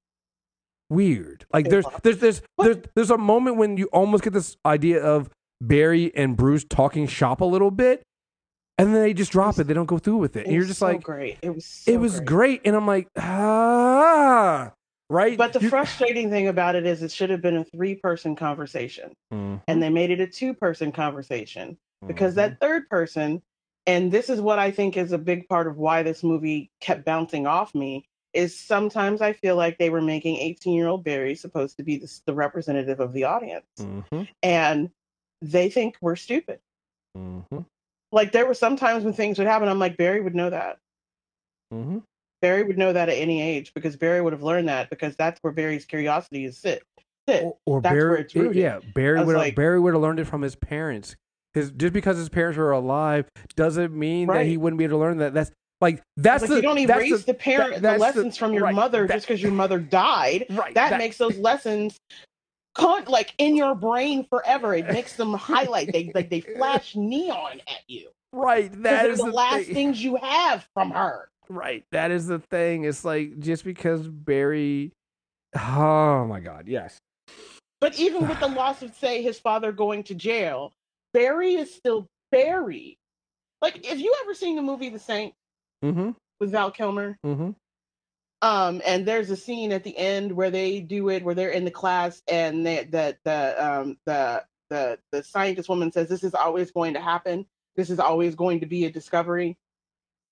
[0.90, 1.46] weird.
[1.54, 5.30] Like there's there's there's there's there's a moment when you almost get this idea of
[5.62, 8.02] Barry and Bruce talking shop a little bit,
[8.80, 9.62] and then they just drop it.
[9.62, 9.64] it.
[9.66, 11.38] They don't go through with it, and you're just so like, great.
[11.42, 12.28] It was so it was great.
[12.28, 12.62] great.
[12.66, 14.72] and I'm like, ah,
[15.10, 15.38] right.
[15.38, 18.36] But the you frustrating thing about it is, it should have been a three person
[18.36, 19.58] conversation, mm-hmm.
[19.68, 22.52] and they made it a two person conversation because mm-hmm.
[22.52, 23.42] that third person.
[23.88, 27.06] And this is what I think is a big part of why this movie kept
[27.06, 31.36] bouncing off me is sometimes I feel like they were making 18 year old Barry
[31.36, 33.66] supposed to be the, the representative of the audience.
[33.80, 34.24] Mm-hmm.
[34.44, 34.90] And
[35.42, 36.60] they think we're stupid.
[37.18, 37.60] Mm-hmm.
[38.12, 40.78] Like there were some times when things would happen, I'm like, Barry would know that.
[42.42, 45.40] Barry would know that at any age because Barry would have learned that because that's
[45.42, 46.84] where Barry's curiosity is sit.
[47.28, 47.44] sit.
[47.44, 51.16] Or, or Barry, yeah, Barry would like, Barry would have learned it from his parents.
[51.54, 54.40] His just because his parents were alive doesn't mean right.
[54.40, 55.34] that he wouldn't be able to learn that.
[55.34, 58.40] That's like that's like the, you don't erase the, the parent that, the lessons the,
[58.40, 60.46] from your right, mother that, just because your mother died.
[60.50, 60.74] Right.
[60.76, 61.98] That, that makes those lessons
[62.76, 64.76] con- like in your brain forever.
[64.76, 65.92] It makes them highlight.
[65.92, 68.10] They like they flash neon at you.
[68.32, 68.72] Right.
[68.84, 69.74] That is the, the last thing.
[69.74, 71.30] things you have from her.
[71.50, 71.84] Right.
[71.92, 72.84] That is the thing.
[72.84, 74.92] It's like just because Barry.
[75.58, 76.68] Oh my God.
[76.68, 76.98] Yes.
[77.82, 80.74] But even with the loss of, say, his father going to jail,
[81.14, 82.98] Barry is still Barry.
[83.62, 85.34] Like, if you ever seen the movie The Saint,
[85.84, 86.12] mm-hmm.
[86.40, 87.18] with Val Kilmer.
[87.26, 87.52] Mm-hmm.
[88.42, 91.66] Um, and there's a scene at the end where they do it, where they're in
[91.66, 96.34] the class, and they, the the um, the the the scientist woman says, "This is
[96.34, 97.46] always going to happen.
[97.76, 99.58] This is always going to be a discovery.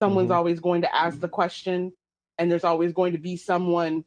[0.01, 0.37] Someone's mm-hmm.
[0.37, 1.93] always going to ask the question,
[2.37, 4.05] and there's always going to be someone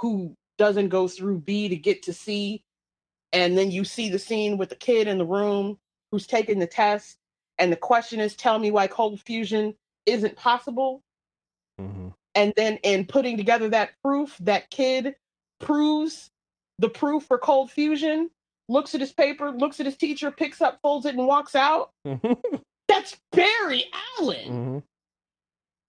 [0.00, 2.62] who doesn't go through B to get to C."
[3.32, 5.78] And then you see the scene with the kid in the room
[6.12, 7.16] who's taking the test,
[7.58, 9.74] and the question is, "Tell me why cold fusion
[10.06, 11.02] isn't possible.
[11.80, 12.08] Mm-hmm.
[12.34, 15.14] And then in putting together that proof, that kid
[15.60, 16.30] proves
[16.78, 18.30] the proof for cold fusion,
[18.68, 21.90] looks at his paper, looks at his teacher, picks up, folds it, and walks out.
[22.88, 23.84] That's Barry
[24.18, 24.82] Allen.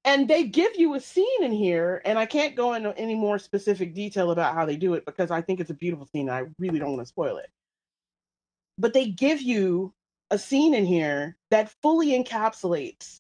[0.06, 3.40] And they give you a scene in here, and I can't go into any more
[3.40, 6.30] specific detail about how they do it because I think it's a beautiful scene.
[6.30, 7.50] I really don't want to spoil it.
[8.78, 9.94] But they give you
[10.30, 13.20] a scene in here that fully encapsulates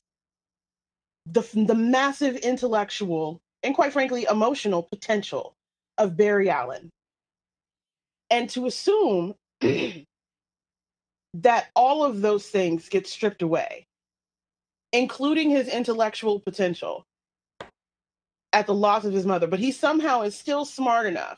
[1.25, 5.55] the the massive intellectual and quite frankly emotional potential
[5.97, 6.91] of Barry Allen.
[8.29, 9.33] And to assume
[11.33, 13.87] that all of those things get stripped away,
[14.95, 17.05] including his intellectual potential
[18.53, 21.37] at the loss of his mother, but he somehow is still smart enough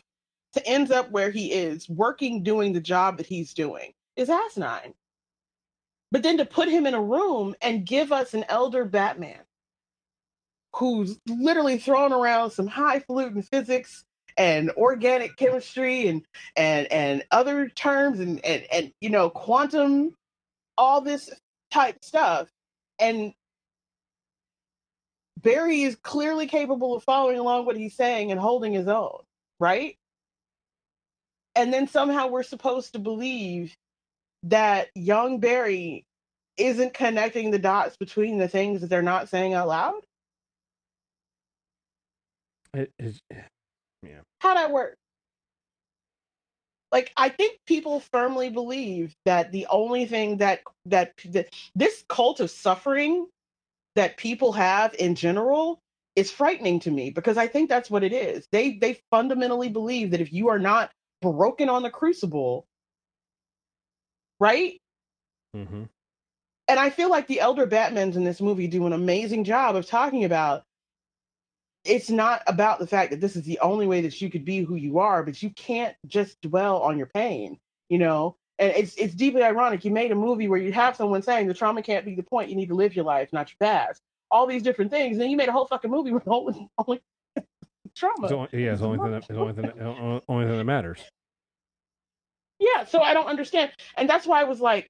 [0.53, 4.93] to end up where he is, working, doing the job that he's doing, is asinine.
[6.11, 9.41] But then to put him in a room and give us an elder Batman
[10.75, 14.05] who's literally throwing around some highfalutin physics
[14.37, 16.23] and organic chemistry and
[16.55, 20.15] and and other terms and and, and you know quantum
[20.77, 21.31] all this
[21.71, 22.47] type stuff
[22.99, 23.33] and
[25.37, 29.19] Barry is clearly capable of following along what he's saying and holding his own,
[29.59, 29.95] right?
[31.55, 33.75] And then somehow we're supposed to believe
[34.43, 36.05] that young Barry
[36.57, 40.01] isn't connecting the dots between the things that they're not saying out loud.
[42.73, 44.21] It is, yeah.
[44.39, 44.97] How that work?
[46.91, 52.39] Like I think people firmly believe that the only thing that that, that this cult
[52.39, 53.27] of suffering
[53.97, 55.81] that people have in general
[56.15, 58.47] is frightening to me because I think that's what it is.
[58.51, 60.91] They they fundamentally believe that if you are not
[61.21, 62.67] broken on the crucible,
[64.39, 64.79] right?
[65.55, 65.83] Mm-hmm.
[66.69, 69.87] And I feel like the elder Batmans in this movie do an amazing job of
[69.87, 70.63] talking about
[71.83, 74.59] it's not about the fact that this is the only way that you could be
[74.59, 77.57] who you are, but you can't just dwell on your pain,
[77.89, 78.35] you know?
[78.59, 79.85] And it's it's deeply ironic.
[79.85, 82.49] You made a movie where you have someone saying the trauma can't be the point.
[82.49, 84.01] You need to live your life, not your past.
[84.31, 85.13] All these different things.
[85.13, 87.01] And then you made a whole fucking movie with only, only
[87.95, 88.23] trauma.
[88.23, 90.63] It's only, yeah, it's the only thing that, it's only thing that, only thing that
[90.63, 91.01] matters.
[92.59, 94.89] Yeah, so I don't understand, and that's why I was like,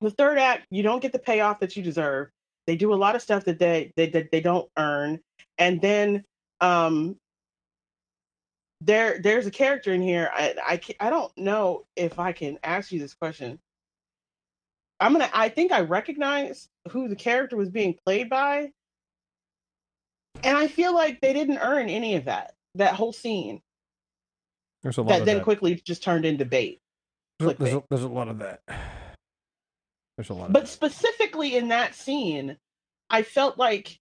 [0.00, 2.28] the third act, you don't get the payoff that you deserve.
[2.66, 5.20] They do a lot of stuff that they they they, they don't earn,
[5.58, 6.24] and then
[6.60, 7.16] um
[8.86, 10.30] there there's a character in here.
[10.32, 13.58] I, I I don't know if I can ask you this question.
[15.00, 15.28] I'm gonna.
[15.32, 18.70] I think I recognize who the character was being played by,
[20.42, 22.54] and I feel like they didn't earn any of that.
[22.76, 23.60] That whole scene.
[24.82, 25.44] There's a lot that then that.
[25.44, 26.80] quickly just turned into bait.
[27.38, 28.60] There's, there's, a, there's a lot of that.
[30.16, 30.52] There's a lot.
[30.52, 32.56] But specifically in that scene,
[33.10, 33.98] I felt like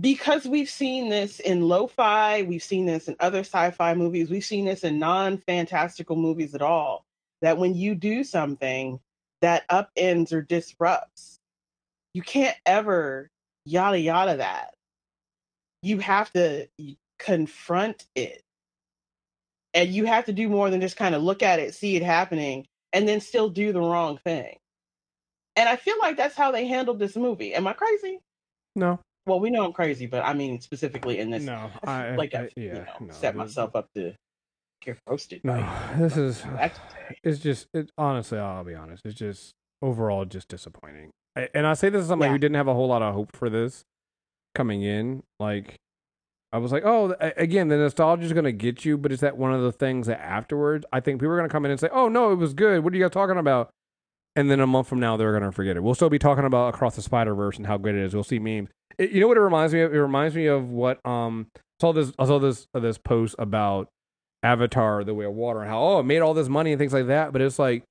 [0.00, 4.64] because we've seen this in lo-fi, we've seen this in other sci-fi movies, we've seen
[4.64, 7.04] this in non-fantastical movies at all,
[7.42, 8.98] that when you do something
[9.40, 11.38] that upends or disrupts,
[12.14, 13.28] you can't ever
[13.66, 14.74] yada yada that.
[15.82, 16.66] You have to
[17.18, 18.40] confront it.
[19.74, 22.02] And you have to do more than just kind of look at it, see it
[22.02, 24.56] happening, and then still do the wrong thing.
[25.56, 27.54] And I feel like that's how they handled this movie.
[27.54, 28.20] Am I crazy?
[28.76, 31.42] No, well, we know I'm crazy, but I mean specifically in this.
[31.42, 34.14] No, I like I, I yeah, you know, no, set myself up to
[34.82, 35.40] get roasted.
[35.44, 35.66] No,
[35.98, 36.44] this is
[37.22, 38.38] it's just it, honestly.
[38.38, 39.02] I'll be honest.
[39.04, 39.52] It's just
[39.82, 41.10] overall just disappointing.
[41.36, 42.32] I, and I say this as somebody Yeah.
[42.34, 43.82] who didn't have a whole lot of hope for this
[44.54, 45.22] coming in.
[45.40, 45.76] Like
[46.52, 49.52] I was like, oh, again, the nostalgia is gonna get you, but is that one
[49.52, 52.08] of the things that afterwards I think people are gonna come in and say, oh
[52.08, 52.84] no, it was good.
[52.84, 53.70] What are you guys talking about?
[54.36, 55.82] And then a month from now, they're gonna forget it.
[55.82, 58.14] We'll still be talking about across the Spider Verse and how good it is.
[58.14, 58.68] We'll see memes.
[58.98, 59.94] It, you know what it reminds me of?
[59.94, 63.34] It reminds me of what um I saw this I saw this uh, this post
[63.38, 63.88] about
[64.42, 66.92] Avatar: The Way of Water and how oh it made all this money and things
[66.92, 67.84] like that, but it's like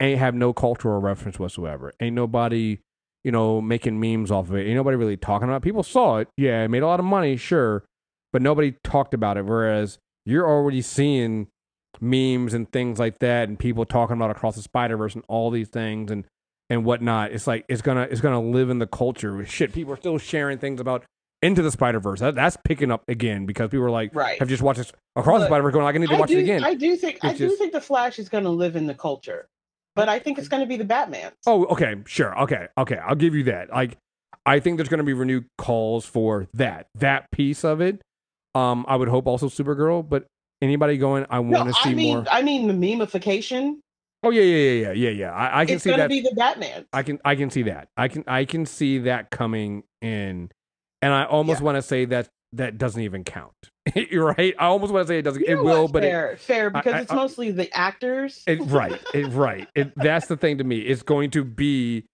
[0.00, 1.92] ain't have no cultural reference whatsoever.
[2.00, 2.78] Ain't nobody
[3.24, 4.66] you know making memes off of it.
[4.66, 5.58] Ain't nobody really talking about.
[5.58, 5.64] it.
[5.64, 7.84] People saw it, yeah, it made a lot of money, sure,
[8.32, 9.44] but nobody talked about it.
[9.44, 11.48] Whereas you're already seeing
[12.00, 15.50] memes and things like that, and people talking about across the Spider Verse and all
[15.50, 16.24] these things and
[16.70, 17.32] and whatnot.
[17.32, 19.44] It's like it's gonna it's gonna live in the culture.
[19.46, 21.04] Shit, people are still sharing things about
[21.42, 22.20] into the Spider Verse.
[22.20, 24.38] That, that's picking up again because people are like right.
[24.38, 26.20] have just watched this across the Look, Spider Verse, going like I need to I
[26.20, 26.64] watch do, it again.
[26.64, 28.86] I do think I It's do just- think the Flash is going to live in
[28.86, 29.48] the culture,
[29.94, 31.32] but I think it's going to be the Batman.
[31.46, 32.96] Oh, okay, sure, okay, okay.
[32.96, 33.70] I'll give you that.
[33.70, 33.96] Like,
[34.44, 38.00] I think there's going to be renewed calls for that that piece of it.
[38.54, 40.26] Um, I would hope also Supergirl, but
[40.62, 42.26] anybody going, I want to see I mean more.
[42.30, 43.76] I mean the memification.
[44.22, 45.32] Oh yeah, yeah, yeah, yeah, yeah, yeah.
[45.32, 46.08] I, I can It's see going to that.
[46.08, 46.86] be the Batman.
[46.92, 47.88] I can, I can see that.
[47.96, 50.50] I can, I can see that coming in,
[51.02, 51.64] and I almost Yeah.
[51.64, 53.52] want to say that that doesn't even count.
[53.94, 54.54] You're right.
[54.58, 55.42] I almost want to say it doesn't.
[55.46, 58.42] You it will, but it, fair, fair because I- it's I- mostly the actors.
[58.46, 59.68] It, right, it, right.
[59.74, 60.78] It, that's the thing to me.
[60.78, 62.06] It's going to be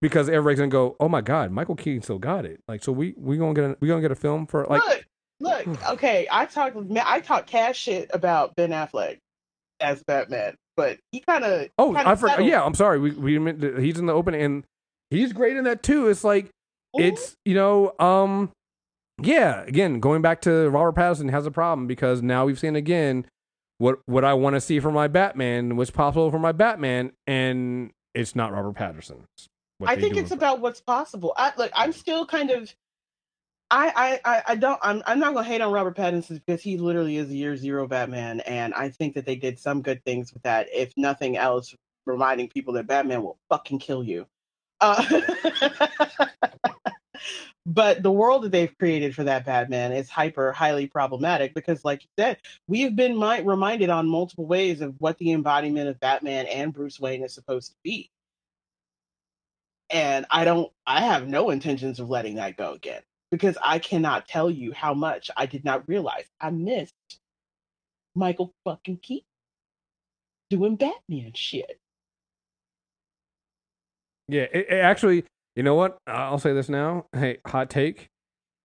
[0.00, 3.14] because everybody's gonna go, "Oh my God, Michael Keaton still got it." Like, so we
[3.18, 4.82] we gonna get a, we gonna get a film for like
[5.40, 5.82] look, look.
[5.90, 9.18] Okay, I talked I talked cash shit about Ben Affleck
[9.80, 12.44] as Batman, but he kind of oh I forgot.
[12.44, 12.98] Yeah, I'm sorry.
[12.98, 14.64] We we meant to- he's in the open and
[15.10, 16.08] he's great in that too.
[16.08, 16.50] It's like
[16.94, 18.50] it's you know, um,
[19.20, 19.62] yeah.
[19.62, 23.26] Again, going back to Robert Pattinson has a problem because now we've seen again
[23.78, 27.90] what what I want to see for my Batman, what's possible for my Batman, and
[28.14, 29.24] it's not Robert Pattinson.
[29.84, 31.32] I think it's about what's possible.
[31.36, 32.74] I look, I'm still kind of
[33.70, 34.78] I, I, I don't.
[34.82, 38.40] I'm, I'm not gonna hate on Robert Pattinson because he literally is year zero Batman,
[38.40, 40.68] and I think that they did some good things with that.
[40.74, 41.74] If nothing else,
[42.06, 44.26] reminding people that Batman will fucking kill you.
[44.80, 45.04] Uh,
[47.66, 52.02] but the world that they've created for that Batman is hyper highly problematic because, like
[52.02, 56.00] you said, we have been mi- reminded on multiple ways of what the embodiment of
[56.00, 58.10] Batman and Bruce Wayne is supposed to be.
[59.90, 60.72] And I don't.
[60.86, 64.94] I have no intentions of letting that go again because I cannot tell you how
[64.94, 66.94] much I did not realize I missed
[68.14, 69.26] Michael fucking Keaton
[70.50, 71.78] doing Batman shit.
[74.28, 75.24] Yeah, it, it actually,
[75.56, 75.98] you know what?
[76.06, 77.06] I'll say this now.
[77.12, 78.08] Hey, hot take.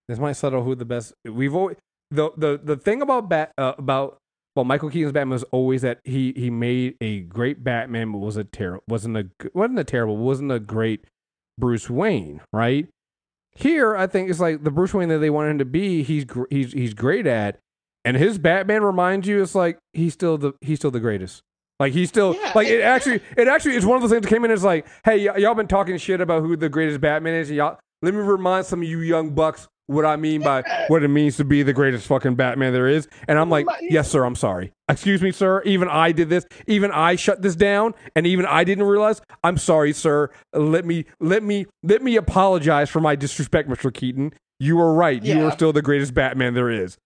[0.08, 1.14] This might settle who the best.
[1.24, 1.78] We've always
[2.12, 4.18] the the the thing about bat uh, about
[4.56, 8.38] well Michael Keaton's Batman was always that he he made a great Batman, but was
[8.38, 11.06] a terrible wasn't a wasn't a terrible wasn't a great
[11.58, 12.88] Bruce Wayne, right?
[13.56, 16.04] Here, I think it's like the Bruce Wayne that they want him to be.
[16.04, 17.58] He's gr- he's he's great at,
[18.04, 21.42] and his Batman reminds you it's like he's still the he's still the greatest.
[21.80, 24.24] Like he's still Yeah, like it it- actually it actually is one of those things
[24.24, 24.52] that came in.
[24.52, 27.50] It's like, hey, y- y'all been talking shit about who the greatest Batman is.
[27.52, 30.86] Y'all, let me remind some of you young bucks what I mean by Yeah.
[30.88, 33.08] what it means to be the greatest fucking Batman there is.
[33.28, 34.24] And I'm like, yes, sir.
[34.26, 34.72] I'm sorry.
[34.90, 35.62] Excuse me, sir.
[35.64, 36.46] Even I did this.
[36.68, 39.22] Even I shut this down, and even I didn't realize.
[39.44, 40.30] I'm sorry, sir.
[40.54, 43.94] Let me let me let me apologize for my disrespect, Mr.
[43.94, 44.34] Keaton.
[44.60, 45.22] You were right.
[45.24, 45.44] You Yeah.
[45.46, 46.98] are still the greatest Batman there is.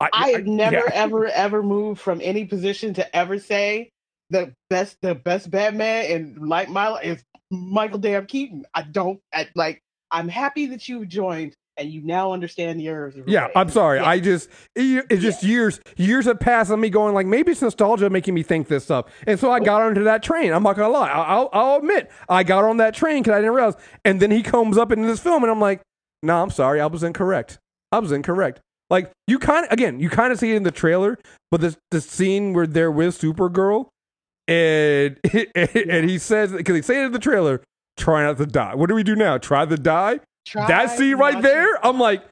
[0.00, 0.90] I have never yeah.
[0.92, 3.90] ever ever moved from any position to ever say
[4.30, 8.64] the best the best Batman and like my life is Michael Damn Keaton.
[8.74, 9.80] I don't I, like.
[10.10, 13.16] I'm happy that you joined and you now understand the errors.
[13.16, 13.48] of Yeah.
[13.54, 13.98] I'm sorry.
[13.98, 14.08] Yeah.
[14.08, 17.62] I just it, it's just years years have passed on me going like maybe it's
[17.62, 20.52] nostalgia making me think this stuff, and so I got onto that train.
[20.52, 21.08] I'm not gonna lie.
[21.08, 23.76] I'll I'll admit I got on that train because I didn't realize.
[24.04, 25.80] And then he comes up into this film, and I'm like,
[26.22, 27.58] no, I'm sorry, I was incorrect.
[27.92, 28.60] I was incorrect.
[28.90, 31.18] Like you kind of again, you kind of see it in the trailer,
[31.50, 33.88] but the the scene where they're with Supergirl,
[34.46, 35.18] and
[35.54, 37.62] and he says because he say it in the trailer,
[37.96, 38.74] try not to die.
[38.74, 39.38] What do we do now?
[39.38, 40.20] Try to die?
[40.48, 42.24] Try that scene right there, to- I'm like,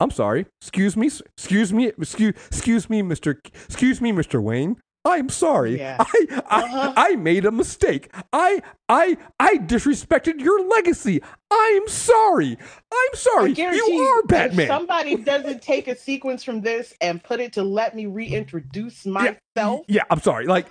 [0.00, 0.46] I'm sorry.
[0.60, 1.06] Excuse me.
[1.36, 1.86] Excuse me.
[1.88, 3.36] Excuse, excuse me, Mr.
[3.66, 4.42] Excuse me, Mr.
[4.42, 4.76] Wayne.
[5.06, 5.78] I'm sorry.
[5.78, 5.96] Yeah.
[6.00, 6.92] I, I Uh-huh.
[6.96, 8.10] I made a mistake.
[8.32, 11.20] I I I disrespected your legacy.
[11.50, 12.56] I'm sorry.
[12.92, 13.52] I'm sorry.
[13.52, 13.66] You
[14.02, 14.66] are Batman.
[14.66, 19.82] somebody doesn't take a sequence from this and put it to let me reintroduce myself,
[19.88, 20.46] Yeah, I'm sorry.
[20.46, 20.66] Like,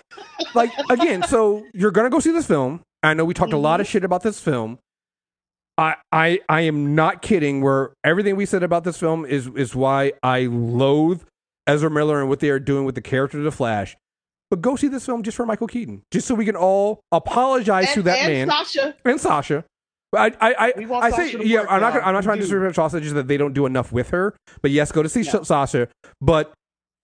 [0.55, 1.21] like again.
[1.27, 2.81] So you're gonna go see this film.
[3.03, 3.81] I know we talked a lot Mm-hmm.
[3.81, 4.79] of shit about this film.
[5.77, 7.61] I, I, I am not kidding.
[7.61, 11.23] Where everything we said about this film is is why I loathe
[11.67, 13.97] Ezra Miller and what they are doing with the character of the Flash.
[14.51, 17.91] But go see this film just for Michael Keaton, just so we can all apologize
[17.93, 19.65] to and, that and man Sasha, and Sasha.
[20.15, 21.65] I, I, I, I say yeah.
[21.67, 22.47] I'm not, gonna, I'm not We trying to do.
[22.47, 24.35] disrespect Sasha, just that they don't do enough with her.
[24.61, 25.41] But yes, go to see No.
[25.41, 25.87] Sasha.
[26.21, 26.53] But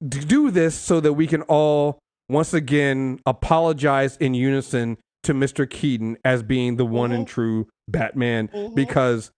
[0.07, 1.97] do this so that we can all
[2.29, 5.69] once again apologize in unison to Mr.
[5.69, 7.29] Keaton as being the one and Mhm.
[7.29, 8.75] true Batman Mhm.
[8.75, 9.31] because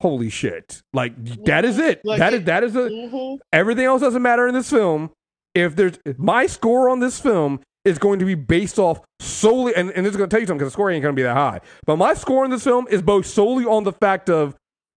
[0.00, 1.88] holy shit, like that is Mhm.
[1.90, 2.00] it.
[2.04, 3.38] Like that is it- that is a Mhm.
[3.52, 5.10] everything else doesn't matter in this film.
[5.54, 9.90] If there's my score on this film is going to be based off solely, and,
[9.90, 11.24] and this is going to tell you something because the score ain't going to be
[11.24, 11.60] that high.
[11.86, 14.54] But my score in this film is both solely on the fact of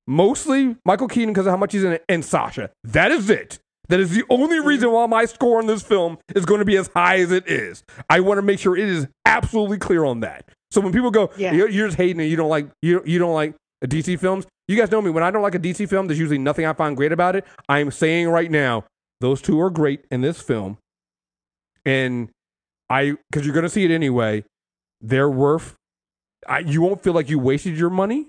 [0.07, 2.69] mostly Michael Keaton because of how much he's in it, and Sasha.
[2.83, 3.59] That is it.
[3.89, 6.77] That is the only reason why my score on this film is going to be
[6.77, 7.83] as high as it is.
[8.09, 10.49] I want to make sure it is absolutely clear on that.
[10.71, 11.53] So when people go, Yeah.
[11.53, 14.45] you're, you're just hating it, you don't like you you don't like DC films.
[14.67, 15.11] You guys know me.
[15.11, 17.45] When I don't like a DC film, there's usually nothing I find great about it.
[17.69, 18.85] I'm saying right now,
[19.21, 20.79] those two are great in this film,
[21.85, 22.29] and
[22.89, 24.43] I because you're going to see it anyway.
[25.01, 25.75] They're worth.
[26.47, 28.27] I, you won't feel like you wasted your money.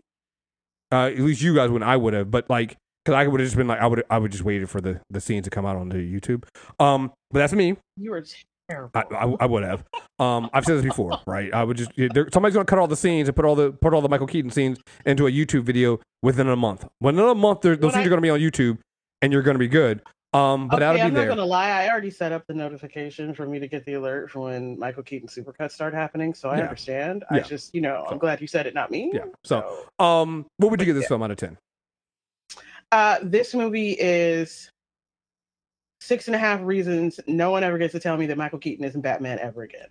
[0.93, 1.89] Uh, at least you guys wouldn't.
[1.89, 2.77] I would have, but like,
[3.07, 5.01] because I would have just been like, I would I would just waited for the
[5.11, 6.45] the scene to come out onto YouTube.
[6.81, 7.77] Um, but that's me.
[7.97, 8.25] you were
[8.69, 8.91] terrible.
[8.95, 9.85] I, I, I would have.
[10.19, 11.55] Um, I've said this before, right?
[11.55, 13.95] I would just there, somebody's gonna cut all the scenes and put all the put
[13.95, 16.85] all the Michael Keaton scenes into a YouTube video within a month.
[17.01, 18.79] Within a month, those When scenes I- are gonna be on YouTube,
[19.23, 20.03] and you're gonna be good.
[20.33, 21.29] Um, but okay, I'm not there.
[21.29, 21.71] gonna lie.
[21.71, 25.03] I already set up the notification for me to get the alert for when Michael
[25.05, 26.65] Keaton supercuts start happening, so I Yeah.
[26.65, 27.25] understand.
[27.31, 29.13] I just, you know, So- I'm glad you said it, not me.
[29.15, 29.27] Yeah.
[29.45, 31.57] So, um, what would you give this film out of ten?
[32.93, 34.71] Uh, this movie is
[36.01, 38.85] six and a half reasons no one ever gets to tell me that Michael Keaton
[38.85, 39.87] isn't Batman ever again.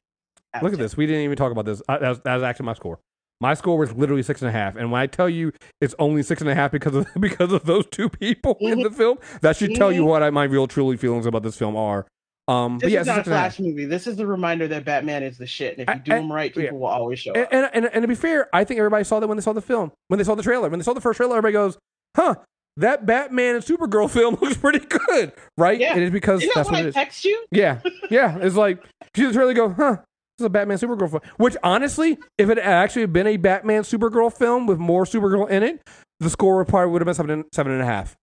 [0.62, 0.80] Look at 10.
[0.80, 0.96] this.
[0.96, 1.82] We didn't even talk about this.
[1.90, 3.00] I, that, was, that was actually my score.
[3.42, 6.24] My score was literally six and a half, and when I tell you it's only
[6.24, 9.58] six and a half because of because of those two people in the film, that
[9.58, 10.08] should tell you Mhm.
[10.08, 12.08] what I, my real truly feelings about this film are.
[12.48, 13.56] Um, This yeah, is not a six and a half.
[13.56, 13.84] Flash movie.
[13.86, 16.32] This is the reminder that Batman is the shit, and if you do I- him
[16.32, 16.62] right, yeah.
[16.64, 17.50] people will always show And, up.
[17.52, 19.62] and, and and to be fair, I think everybody saw that when they saw the
[19.62, 21.78] film, when they saw the trailer, when they saw the first trailer, everybody goes,
[22.16, 22.36] "Huh,
[22.78, 25.96] that Batman and Supergirl film looks pretty good, right?" Yeah.
[25.98, 26.94] It is because Isn't that that's what what I it is.
[26.96, 27.46] text you?
[27.52, 28.38] Yeah, yeah.
[28.40, 28.84] It's like
[29.18, 29.98] you just really go, huh?
[30.38, 31.22] This is a Batman Supergirl film.
[31.38, 35.50] Which honestly, if it had actually had been a Batman Supergirl film with more Supergirl
[35.50, 35.82] in it,
[36.20, 38.16] the score would probably would have been seven seven and a half.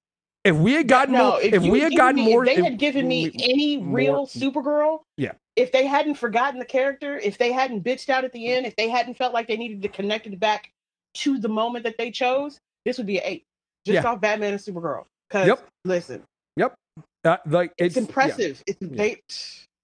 [0.44, 2.56] If we had gotten No, more, if, if, we had gotten me, more, if they
[2.60, 5.32] if had given me any more- real Supergirl, Yeah.
[5.54, 8.74] If they hadn't forgotten the character, if they hadn't bitched out at the end, if
[8.74, 10.72] they hadn't felt like they needed to connect it back
[11.18, 13.44] to the moment that they chose, this would be an eight,
[13.84, 14.10] just Yeah.
[14.10, 15.04] off Batman and Supergirl.
[15.28, 15.66] Because Yep.
[15.84, 16.22] listen,
[16.56, 16.74] yep,
[17.24, 18.02] uh, like it's, yeah.
[18.02, 18.62] impressive.
[18.66, 19.20] It's they,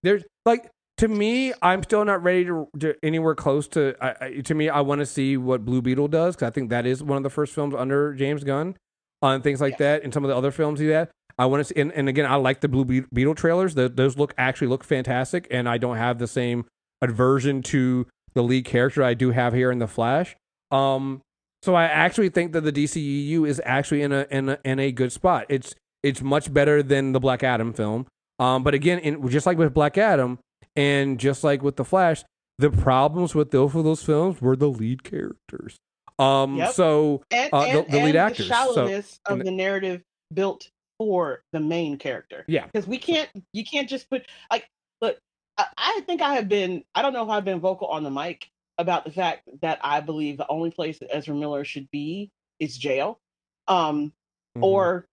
[0.03, 3.95] there's like to me, I'm still not ready to, to anywhere close to.
[4.01, 6.71] I, I, to me, I want to see what Blue Beetle does because I think
[6.71, 8.77] that is one of the first films under James Gunn
[9.23, 9.79] on things like Yes.
[9.79, 11.09] that, and some of the other films he had.
[11.39, 12.85] I want to see, and, and again, I like the Blue
[13.15, 13.77] Beetle trailers.
[13.77, 16.65] The, those look actually look fantastic, and I don't have the same
[17.01, 20.35] aversion to the lead character I do have here in the Flash.
[20.73, 21.21] Um,
[21.63, 24.93] so I actually think that the DCEU is actually in a in a, in a
[24.93, 25.47] good spot.
[25.49, 28.07] It's it's much better than the Black Adam film.
[28.39, 30.39] Um, but again, in, just like with Black Adam,
[30.77, 32.23] and just like with the Flash,
[32.59, 35.77] the problems with both of those films were the lead characters.
[36.21, 36.73] Um, Yep.
[36.73, 39.51] so and, Uh, the- and, the lead and actors, the so- shallowness of and- the
[39.53, 40.03] narrative
[40.33, 42.45] built for the main character.
[42.49, 44.69] yeah, because we can't you can't just put like
[45.01, 45.17] look
[45.57, 48.11] I, I think i have been i don't know if i've been vocal on the
[48.11, 48.49] mic
[48.79, 52.77] about the fact that i believe the only place that ezra miller should be is
[52.79, 53.21] jail
[53.67, 54.13] um
[54.57, 54.63] Mhm.
[54.65, 55.07] or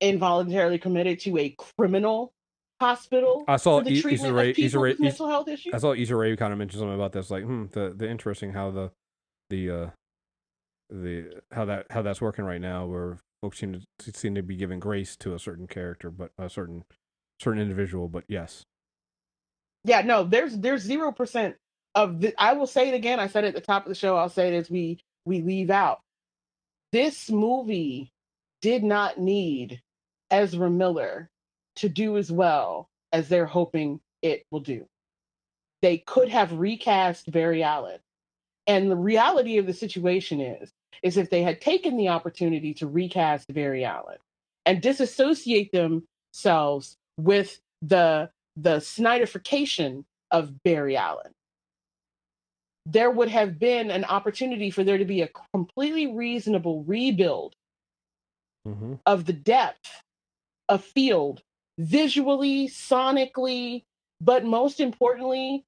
[0.00, 2.32] involuntarily committed to a criminal
[2.80, 5.48] hospital I saw for the E- treatment Rae- of people Issa Rae- with mental health
[5.48, 8.08] issues I saw Issa Rae kind of mention something about this, like, hmm, the the
[8.10, 8.90] interesting how the
[9.50, 9.90] the uh
[10.90, 14.56] the how that how that's working right now, where folks seem to seem to be
[14.56, 16.84] giving grace to a certain character, but a certain
[17.40, 18.08] certain individual.
[18.08, 18.64] But yes,
[19.84, 21.56] yeah no there's there's zero percent
[21.94, 23.94] of the i will say it again i said it at the top of the
[23.94, 26.00] show i'll say it as we we leave out.
[26.92, 28.12] This movie
[28.60, 29.80] did not need
[30.30, 31.30] ezra miller
[31.76, 34.86] to do as well as they're hoping it will do.
[35.80, 37.98] They could have recast barry allen.
[38.66, 40.70] And the reality of the situation is
[41.02, 44.18] is if they had taken the opportunity to recast barry allen
[44.66, 51.32] and disassociate themselves with the the Snyderification of Barry Allen,
[52.86, 57.54] there would have been an opportunity for there to be a completely reasonable rebuild
[58.66, 58.94] mm-hmm.
[59.06, 60.02] of the depth
[60.68, 61.42] of field,
[61.78, 63.84] visually, sonically,
[64.20, 65.64] but most importantly,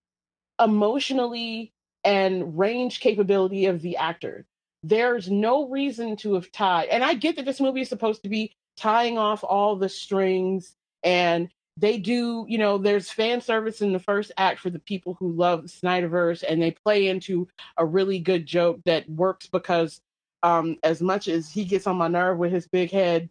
[0.63, 1.73] emotionally
[2.05, 4.47] and range capability of the actor.
[4.83, 8.29] There's no reason to have tied, and I get that this movie is supposed to
[8.29, 13.93] be tying off all the strings and they do, you know, there's fan service in
[13.93, 18.21] the first act for the people who love Snyderverse, and they play into a really
[18.21, 20.01] good joke that works because,
[20.43, 23.29] um, as much as he gets on my nerve with his big head,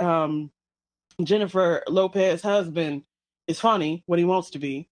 [0.00, 0.50] um,
[1.22, 3.02] Jennifer Lopez husband
[3.46, 4.88] is funny when he wants to be.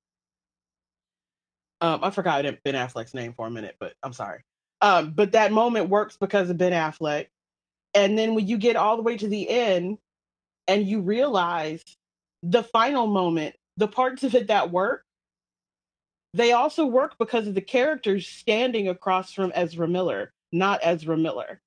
[1.80, 4.42] Um, I forgot Ben Affleck's name for a minute, but I'm sorry.
[4.80, 7.26] Um, but that moment works because of Ben Affleck.
[7.92, 9.98] And then when you get all the way to the end
[10.66, 11.84] and you realize
[12.44, 15.02] the final moment, the parts of it that work,
[16.34, 21.60] they also work because of the characters standing across from Ezra Miller, not Ezra Miller.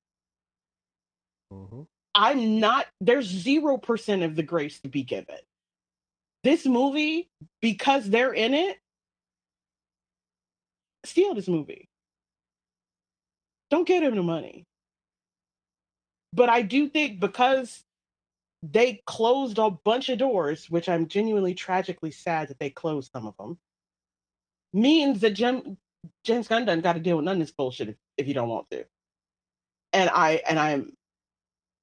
[1.51, 1.81] Mm-hmm.
[2.13, 5.37] I'm not, there's 0% of the grace to be given.
[6.43, 7.27] This movie,
[7.61, 8.77] because they're in it,
[11.05, 11.87] steal this movie.
[13.71, 14.63] Don't give them the money.
[16.33, 17.83] But I do think because
[18.63, 23.27] they closed a bunch of doors, which I'm genuinely tragically sad that they closed some
[23.27, 23.57] of them,
[24.73, 25.77] means that Jim,
[26.23, 28.49] James Gunn doesn't got to deal with none of this bullshit if, if you don't
[28.49, 28.85] want to.
[29.93, 30.93] And I and I'm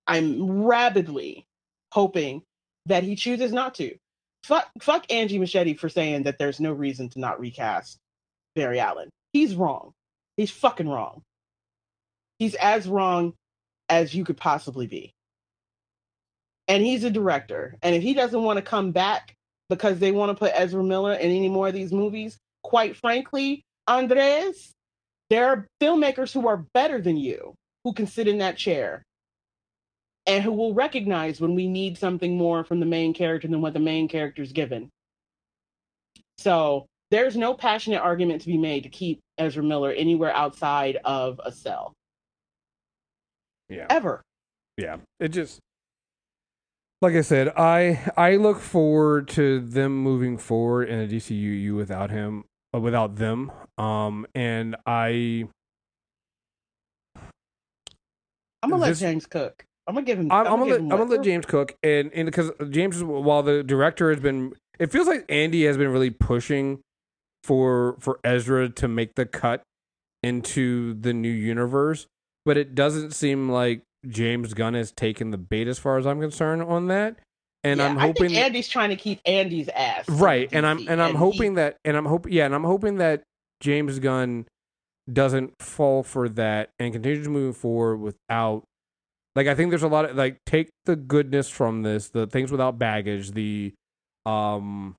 [0.06, 1.46] I'm rabidly
[1.92, 2.42] hoping
[2.86, 3.96] that he chooses not to.
[4.44, 7.98] Fuck, fuck Andy Muschietti for saying that there's no reason to not recast
[8.54, 9.08] Barry Allen.
[9.32, 9.92] He's wrong.
[10.36, 11.22] He's fucking wrong.
[12.38, 13.32] He's as wrong
[13.88, 15.14] as you could possibly be.
[16.68, 17.76] And he's a director.
[17.82, 19.34] And if he doesn't want to come back
[19.68, 23.62] because they want to put Ezra Miller in any more of these movies, quite frankly,
[23.86, 24.72] Andres,
[25.30, 27.54] there are filmmakers who are better than you
[27.84, 29.02] who can sit in that chair
[30.26, 33.74] and who will recognize when we need something more from the main character than what
[33.74, 34.88] the main character is given.
[36.38, 41.40] So there's no passionate argument to be made to keep Ezra Miller anywhere outside of
[41.44, 41.92] a cell.
[43.68, 43.86] Yeah.
[43.90, 44.22] Ever.
[44.78, 44.96] Yeah.
[45.20, 45.60] It just
[47.04, 52.10] like I said, I I look forward to them moving forward in a DCUU without
[52.10, 52.44] him,
[52.74, 53.52] uh, without them.
[53.78, 55.46] Um, and I
[58.62, 59.64] I'm gonna This- let James cook.
[59.86, 60.32] I'm gonna give him.
[60.32, 63.42] I'm, I'm gonna let, him I'm gonna let James cook, and and because James, while
[63.42, 66.80] the director has been, it feels like Andy has been really pushing
[67.42, 69.62] for for Ezra to make the cut
[70.22, 72.06] into the new universe,
[72.46, 76.20] but it doesn't seem like James Gunn has taken the bait as far as I'm
[76.20, 77.16] concerned on that.
[77.62, 81.12] And Yeah, I'm hoping Andy's trying to keep Andy's ass right, and I'm and I'm
[81.12, 83.22] he- hoping that, and I'm hoping, yeah, and I'm hoping that
[83.60, 84.46] James Gunn
[85.10, 88.64] doesn't fall for that and continues moving forward without
[89.36, 92.52] like I think there's a lot of like take the goodness from this, the things
[92.52, 93.74] without baggage, the
[94.26, 94.96] um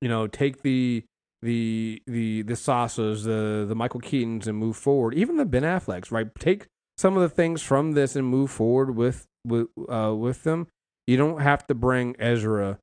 [0.00, 1.04] you know, take the
[1.42, 5.14] the the the Sashas, the the Michael Keatons and move forward.
[5.14, 6.28] Even the Ben Afflecks, right?
[6.38, 6.66] Take
[7.00, 10.66] some of the things from this and move forward with with uh with them.
[11.06, 12.78] You don't have to bring Ezra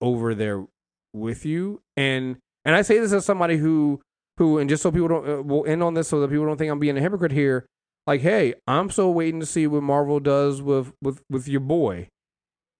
[0.00, 0.64] over there
[1.12, 1.82] with you.
[1.94, 4.00] And and I say this as somebody who
[4.38, 6.56] who and just so people don't uh, will end on this so that people don't
[6.56, 7.66] think I'm being a hypocrite here.
[8.06, 12.08] Like, hey, I'm still waiting to see what Marvel does with with with your boy.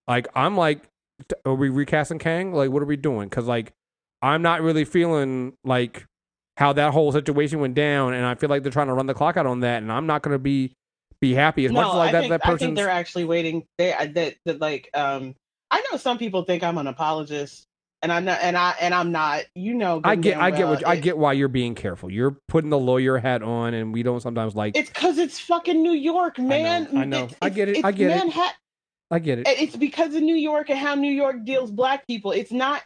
[0.08, 0.88] Like, I'm like,
[1.44, 2.54] are we recasting Kang?
[2.54, 3.28] Like, what are we doing?
[3.28, 3.72] Because like,
[4.22, 6.06] I'm not really feeling like
[6.56, 9.14] how that whole situation went down, and I feel like they're trying to run the
[9.14, 10.74] clock out on that, and I'm not going to be
[11.20, 13.24] be happy as no, much as like I that think, that I think they're actually
[13.24, 13.64] waiting.
[13.78, 15.34] They that that like um.
[15.74, 17.66] I know some people think I'm an apologist,
[18.02, 19.44] and I'm not, and I and I'm not.
[19.54, 22.10] You know, I get, I get what well I get why you're being careful.
[22.10, 24.76] You're putting the lawyer hat on, and we don't sometimes like.
[24.76, 26.88] It's because it's fucking New York, man.
[26.94, 27.24] I know.
[27.24, 27.84] It's- I get it.
[27.84, 28.54] I get it.
[29.10, 29.48] I get it.
[29.48, 32.32] It's because of New York and how New York deals black people.
[32.32, 32.82] It's not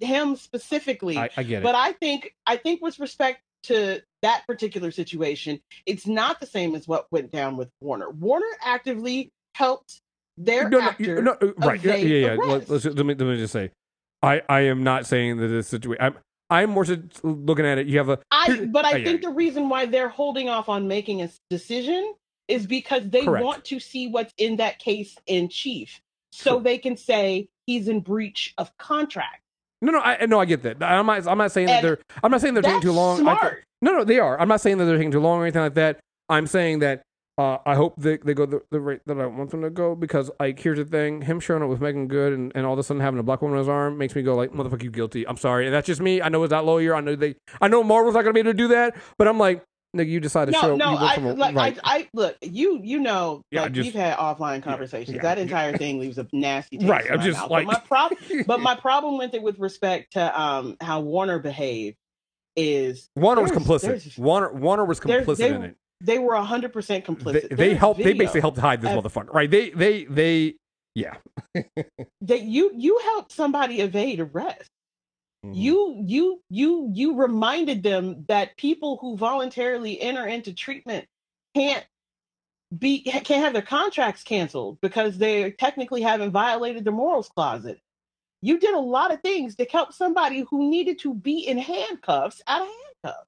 [0.00, 1.16] him specifically.
[1.16, 1.62] I, I get it.
[1.62, 6.74] but I think I think with respect to that particular situation, it's not the same
[6.74, 8.10] as what went down with Warner.
[8.10, 10.00] Warner actively helped
[10.36, 11.02] their no, no, actor.
[11.02, 11.82] you- no, uh, right?
[11.82, 12.34] Yeah, yeah, yeah.
[12.34, 13.70] Let, let's, let me let me just say,
[14.22, 16.02] I I am not saying that this situation.
[16.02, 16.16] I'm
[16.50, 16.86] I'm more
[17.22, 17.86] looking at it.
[17.86, 19.04] You have a I but I oh, yeah.
[19.04, 22.14] think the reason why they're holding off on making a decision
[22.46, 23.44] is because they Correct.
[23.44, 26.00] want to see what's in that case in chief,
[26.32, 29.42] so they can say he's in breach of contract.
[29.80, 30.82] No, no, I no, I get that.
[30.82, 31.26] I'm not.
[31.26, 31.98] I'm not saying that they're.
[32.22, 33.26] I'm not saying they're taking too long.
[33.28, 34.40] I thi- no, no, they are.
[34.40, 36.00] I'm not saying that they're taking too long or anything like that.
[36.28, 37.02] I'm saying that.
[37.38, 39.94] Uh, I hope they, they go the, the rate that I want them to go
[39.94, 42.80] because like here's the thing him showing up with Meagan Good and, and all of
[42.80, 44.90] a sudden having a black woman on his arm makes me go like motherfucker you
[44.90, 47.36] guilty I'm sorry and that's just me I know it's not lawyer I know they
[47.60, 49.62] I know Marvel's not gonna be able to do that but I'm like
[49.96, 51.78] nigga you decided to No, show no, you I like right.
[51.82, 55.16] I, I look you you know yeah, like, just, we've had offline conversations.
[55.16, 55.22] yeah.
[55.22, 57.50] That entire thing leaves a nasty taste Right, in I'm my just mouth.
[57.50, 61.38] like- but my problem but my problem with it with respect to um how Warner
[61.38, 61.96] behaved
[62.56, 64.18] is Warner was complicit.
[64.18, 65.76] Warner Warner was complicit they, in it.
[66.00, 67.48] They were hundred percent complicit.
[67.50, 68.02] They, they helped.
[68.02, 69.50] They basically helped hide this of- motherfucker, right?
[69.50, 70.54] They they they
[70.94, 71.14] yeah.
[71.54, 74.68] that you you helped somebody evade arrest.
[75.44, 75.54] Mm-hmm.
[75.54, 81.06] You you you you reminded them that people who voluntarily enter into treatment
[81.54, 81.86] can't
[82.76, 87.66] be can't have their contracts canceled because they technically haven't violated the morals clause.
[88.42, 92.42] You did a lot of things to help somebody who needed to be in handcuffs
[92.46, 93.26] out of handcuffs.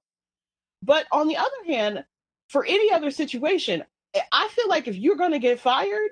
[0.82, 2.04] But on the other hand,
[2.48, 3.84] for any other situation,
[4.32, 6.10] I feel like if you're going to get fired,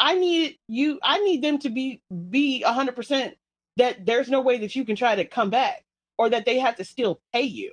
[0.00, 0.98] I need you.
[1.02, 3.34] I need them to be be a hundred percent
[3.78, 5.84] that there's no way that you can try to come back
[6.18, 7.72] or that they have to still pay you.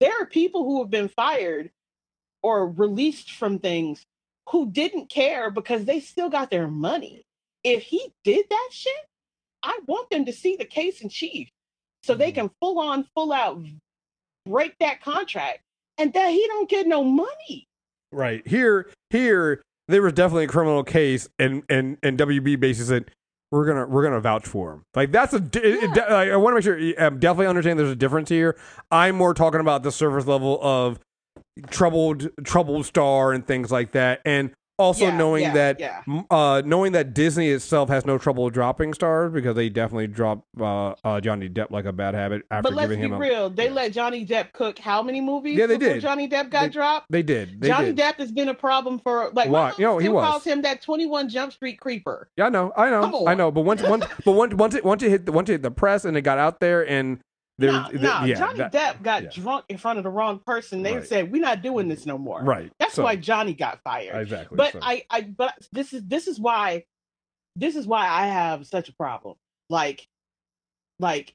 [0.00, 1.70] There are people who have been fired
[2.42, 4.04] or released from things
[4.50, 7.24] who didn't care because they still got their money.
[7.64, 8.92] If he did that shit,
[9.62, 11.48] I want them to see the case in chief
[12.02, 12.42] so they mm-hmm.
[12.42, 13.64] can full on, full out
[14.46, 15.60] break that contract
[15.98, 17.68] and that he don't get no money.
[18.12, 23.10] Right here, here there was definitely a criminal case, and and and WB basically said
[23.50, 24.82] we're gonna we're gonna vouch for him.
[24.94, 25.40] Like that's a.
[25.40, 28.28] di- it- it- like, I want to make sure um, definitely understand there's a difference
[28.28, 28.56] here.
[28.90, 30.98] I'm more talking about the surface level of
[31.70, 36.02] troubled troubled star and things like that, and also Yeah, knowing yeah, that yeah.
[36.30, 40.94] uh, knowing that Disney itself has no trouble dropping stars because they definitely drop uh,
[41.04, 43.18] uh, Johnny Depp like a bad habit after But let's giving be him a.
[43.18, 43.50] real.
[43.50, 43.72] They yeah.
[43.72, 45.56] let Johnny Depp cook how many movies?
[45.58, 46.02] Yeah, they before did.
[46.02, 47.06] Johnny Depp got They- dropped.
[47.10, 47.60] They did.
[47.60, 47.98] They Johnny did.
[47.98, 49.70] Depp has been a problem for like Why?
[49.70, 50.24] my Yo, mom he was.
[50.24, 52.28] calls him that Twenty One Jump Street creeper.
[52.36, 53.26] Yeah, I know, I know.
[53.26, 53.50] I know.
[53.50, 56.04] But once, once, but once, once it, once it hit, once it hit the press
[56.04, 57.18] and it got out there, and
[57.58, 59.30] there, No, the- no, yeah, Johnny that- Depp got yeah.
[59.32, 60.82] drunk in front of the wrong person.
[60.82, 61.06] They Right.
[61.06, 62.42] said we're not doing this no more.
[62.42, 62.70] right.
[62.78, 64.20] That's so, why Johnny got fired.
[64.22, 64.56] exactly.
[64.56, 64.80] But so.
[64.82, 66.84] I, I, but this is this is why,
[67.54, 69.36] this is why I have such a problem.
[69.70, 70.06] Like,
[70.98, 71.34] like,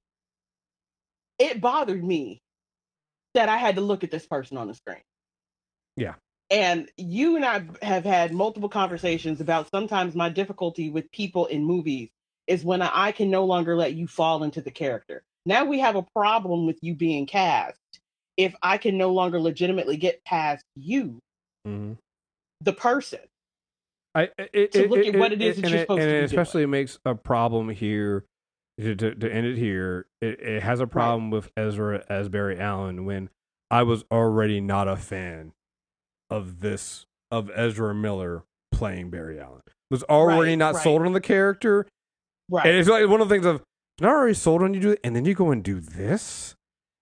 [1.39, 2.41] it bothered me
[3.33, 5.01] that I had to look at this person on the screen.
[5.95, 6.15] Yeah.
[6.49, 11.63] And you and I have had multiple conversations about sometimes my difficulty with people in
[11.63, 12.09] movies
[12.45, 15.23] is when I can no longer let you fall into the character.
[15.45, 17.77] Now we have a problem with you being cast
[18.37, 21.19] if I can no longer legitimately get past you,
[21.67, 21.93] Mm-hmm.
[22.61, 23.19] the person.
[24.15, 26.09] I it, To it- look it- at what it is that and you're supposed and
[26.09, 28.25] to be especially it makes a problem here.
[28.79, 32.59] To, to, to end it here, it, it has a problem with Ezra as Barry
[32.59, 33.29] Allen when
[33.69, 35.51] I was already not a fan
[36.31, 39.61] of this of Ezra Miller playing Barry Allen.
[39.91, 40.83] Was already Right, not right.
[40.83, 41.85] sold on the character,
[42.49, 42.65] Right.
[42.65, 43.61] and it's like one of the things of
[44.01, 46.55] not already sold on you do it, and then you go and do this,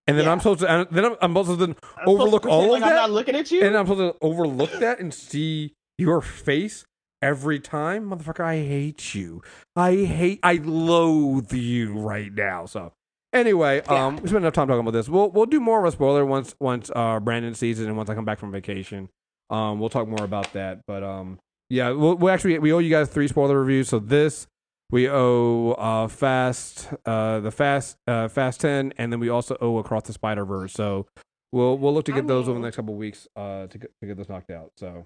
[0.08, 0.32] and then Yeah.
[0.34, 2.72] I'm supposed to, and then I'm, I'm supposed to I'm supposed to overlook pretend all
[2.72, 2.90] like that.
[2.90, 3.64] I'm not looking at you.
[3.64, 6.86] and I'm supposed to overlook that and see your face
[7.22, 8.44] every time, motherfucker.
[8.44, 9.42] I hate you.
[9.76, 10.40] I hate.
[10.44, 12.66] I loathe you right now.
[12.66, 12.94] So
[13.34, 14.06] anyway, Yeah.
[14.08, 15.10] um, we spent enough time talking about this.
[15.10, 18.10] We'll we'll do more of a spoiler once once uh Brandon sees it and once
[18.10, 19.10] I come back from vacation.
[19.50, 20.82] Um, we'll talk more about that.
[20.88, 21.40] But um,
[21.70, 23.90] yeah, we'll, we actually we owe you guys three spoiler reviews.
[23.90, 24.48] So this.
[24.92, 29.78] We owe uh, Fast, uh, the Fast, uh, Fast Ten, and then we also owe
[29.78, 30.74] Across the Spider Verse.
[30.74, 31.06] So
[31.52, 33.78] we'll we'll look to I get those over the next couple of weeks uh, to
[33.78, 34.72] get, to get those knocked out.
[34.78, 35.06] So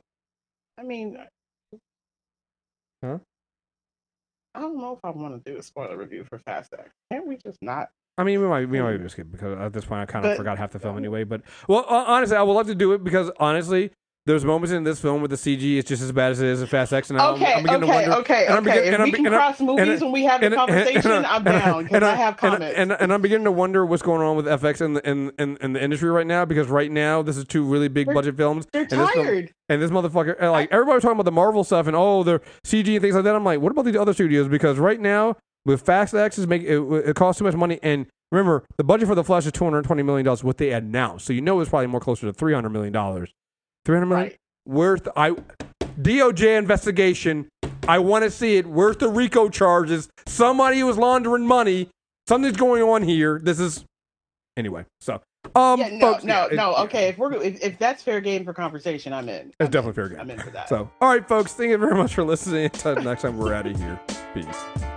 [0.79, 1.17] I mean,
[3.03, 3.17] Huh?
[4.55, 6.89] I don't know if I want to do a spoiler review for Fast X.
[7.11, 7.89] Can't we just not?
[8.17, 10.31] I mean, we might we might just skip because at this point I kind of
[10.31, 11.25] But- forgot half the film anyway.
[11.25, 13.91] But well, honestly, I would love to do it because honestly,
[14.25, 16.61] there's moments in this film where the CG is just as bad as it is
[16.61, 18.21] in Fast X, and I'm- Okay, I'm, beginning okay, to wonder.
[18.21, 18.79] okay, and I'm okay.
[18.79, 21.83] begin- and I'm we can and cross movies when we have the conversation, I'm down
[21.83, 22.73] because and I have comments.
[22.77, 25.57] And, and, I'm beginning to wonder what's going on with FX in the in, in,
[25.59, 28.37] in the industry right now because right now this is two really big They're- budget
[28.37, 28.65] films.
[28.71, 29.53] They're and this film- tired.
[29.67, 32.93] And this motherfucker, like everybody was talking about the Marvel stuff and oh, their CG
[32.93, 33.35] and things like that.
[33.35, 34.47] I'm like, what about these other studios?
[34.47, 35.35] Because right now
[35.65, 37.79] with Fast X is make it, it costs too much money.
[37.83, 40.43] And remember, the budget for the Flash is 220 million dollars.
[40.45, 43.33] What they announced, so you know it's probably more closer to 300 million dollars.
[43.85, 44.37] 300 million Right.
[44.65, 45.07] worth.
[45.15, 45.35] I
[46.01, 47.47] DOJ investigation.
[47.87, 48.65] I want to see it.
[48.65, 50.09] Worth the RICO charges.
[50.25, 51.89] Somebody was laundering money.
[52.27, 53.39] Something's going on here.
[53.43, 53.83] This is
[54.55, 54.85] anyway.
[55.01, 55.21] So,
[55.55, 56.75] um, yeah, no, folks, no, yeah, it- no.
[56.77, 59.47] Okay, if we're if, if that's fair game for conversation, I'm in.
[59.47, 59.93] It's I'm definitely in.
[59.95, 60.19] fair game.
[60.21, 60.69] I'm in for that.
[60.69, 62.65] So, all right, folks, thank you very much for listening.
[62.73, 63.99] Until next time, we're out of here.
[64.33, 64.92] Peace.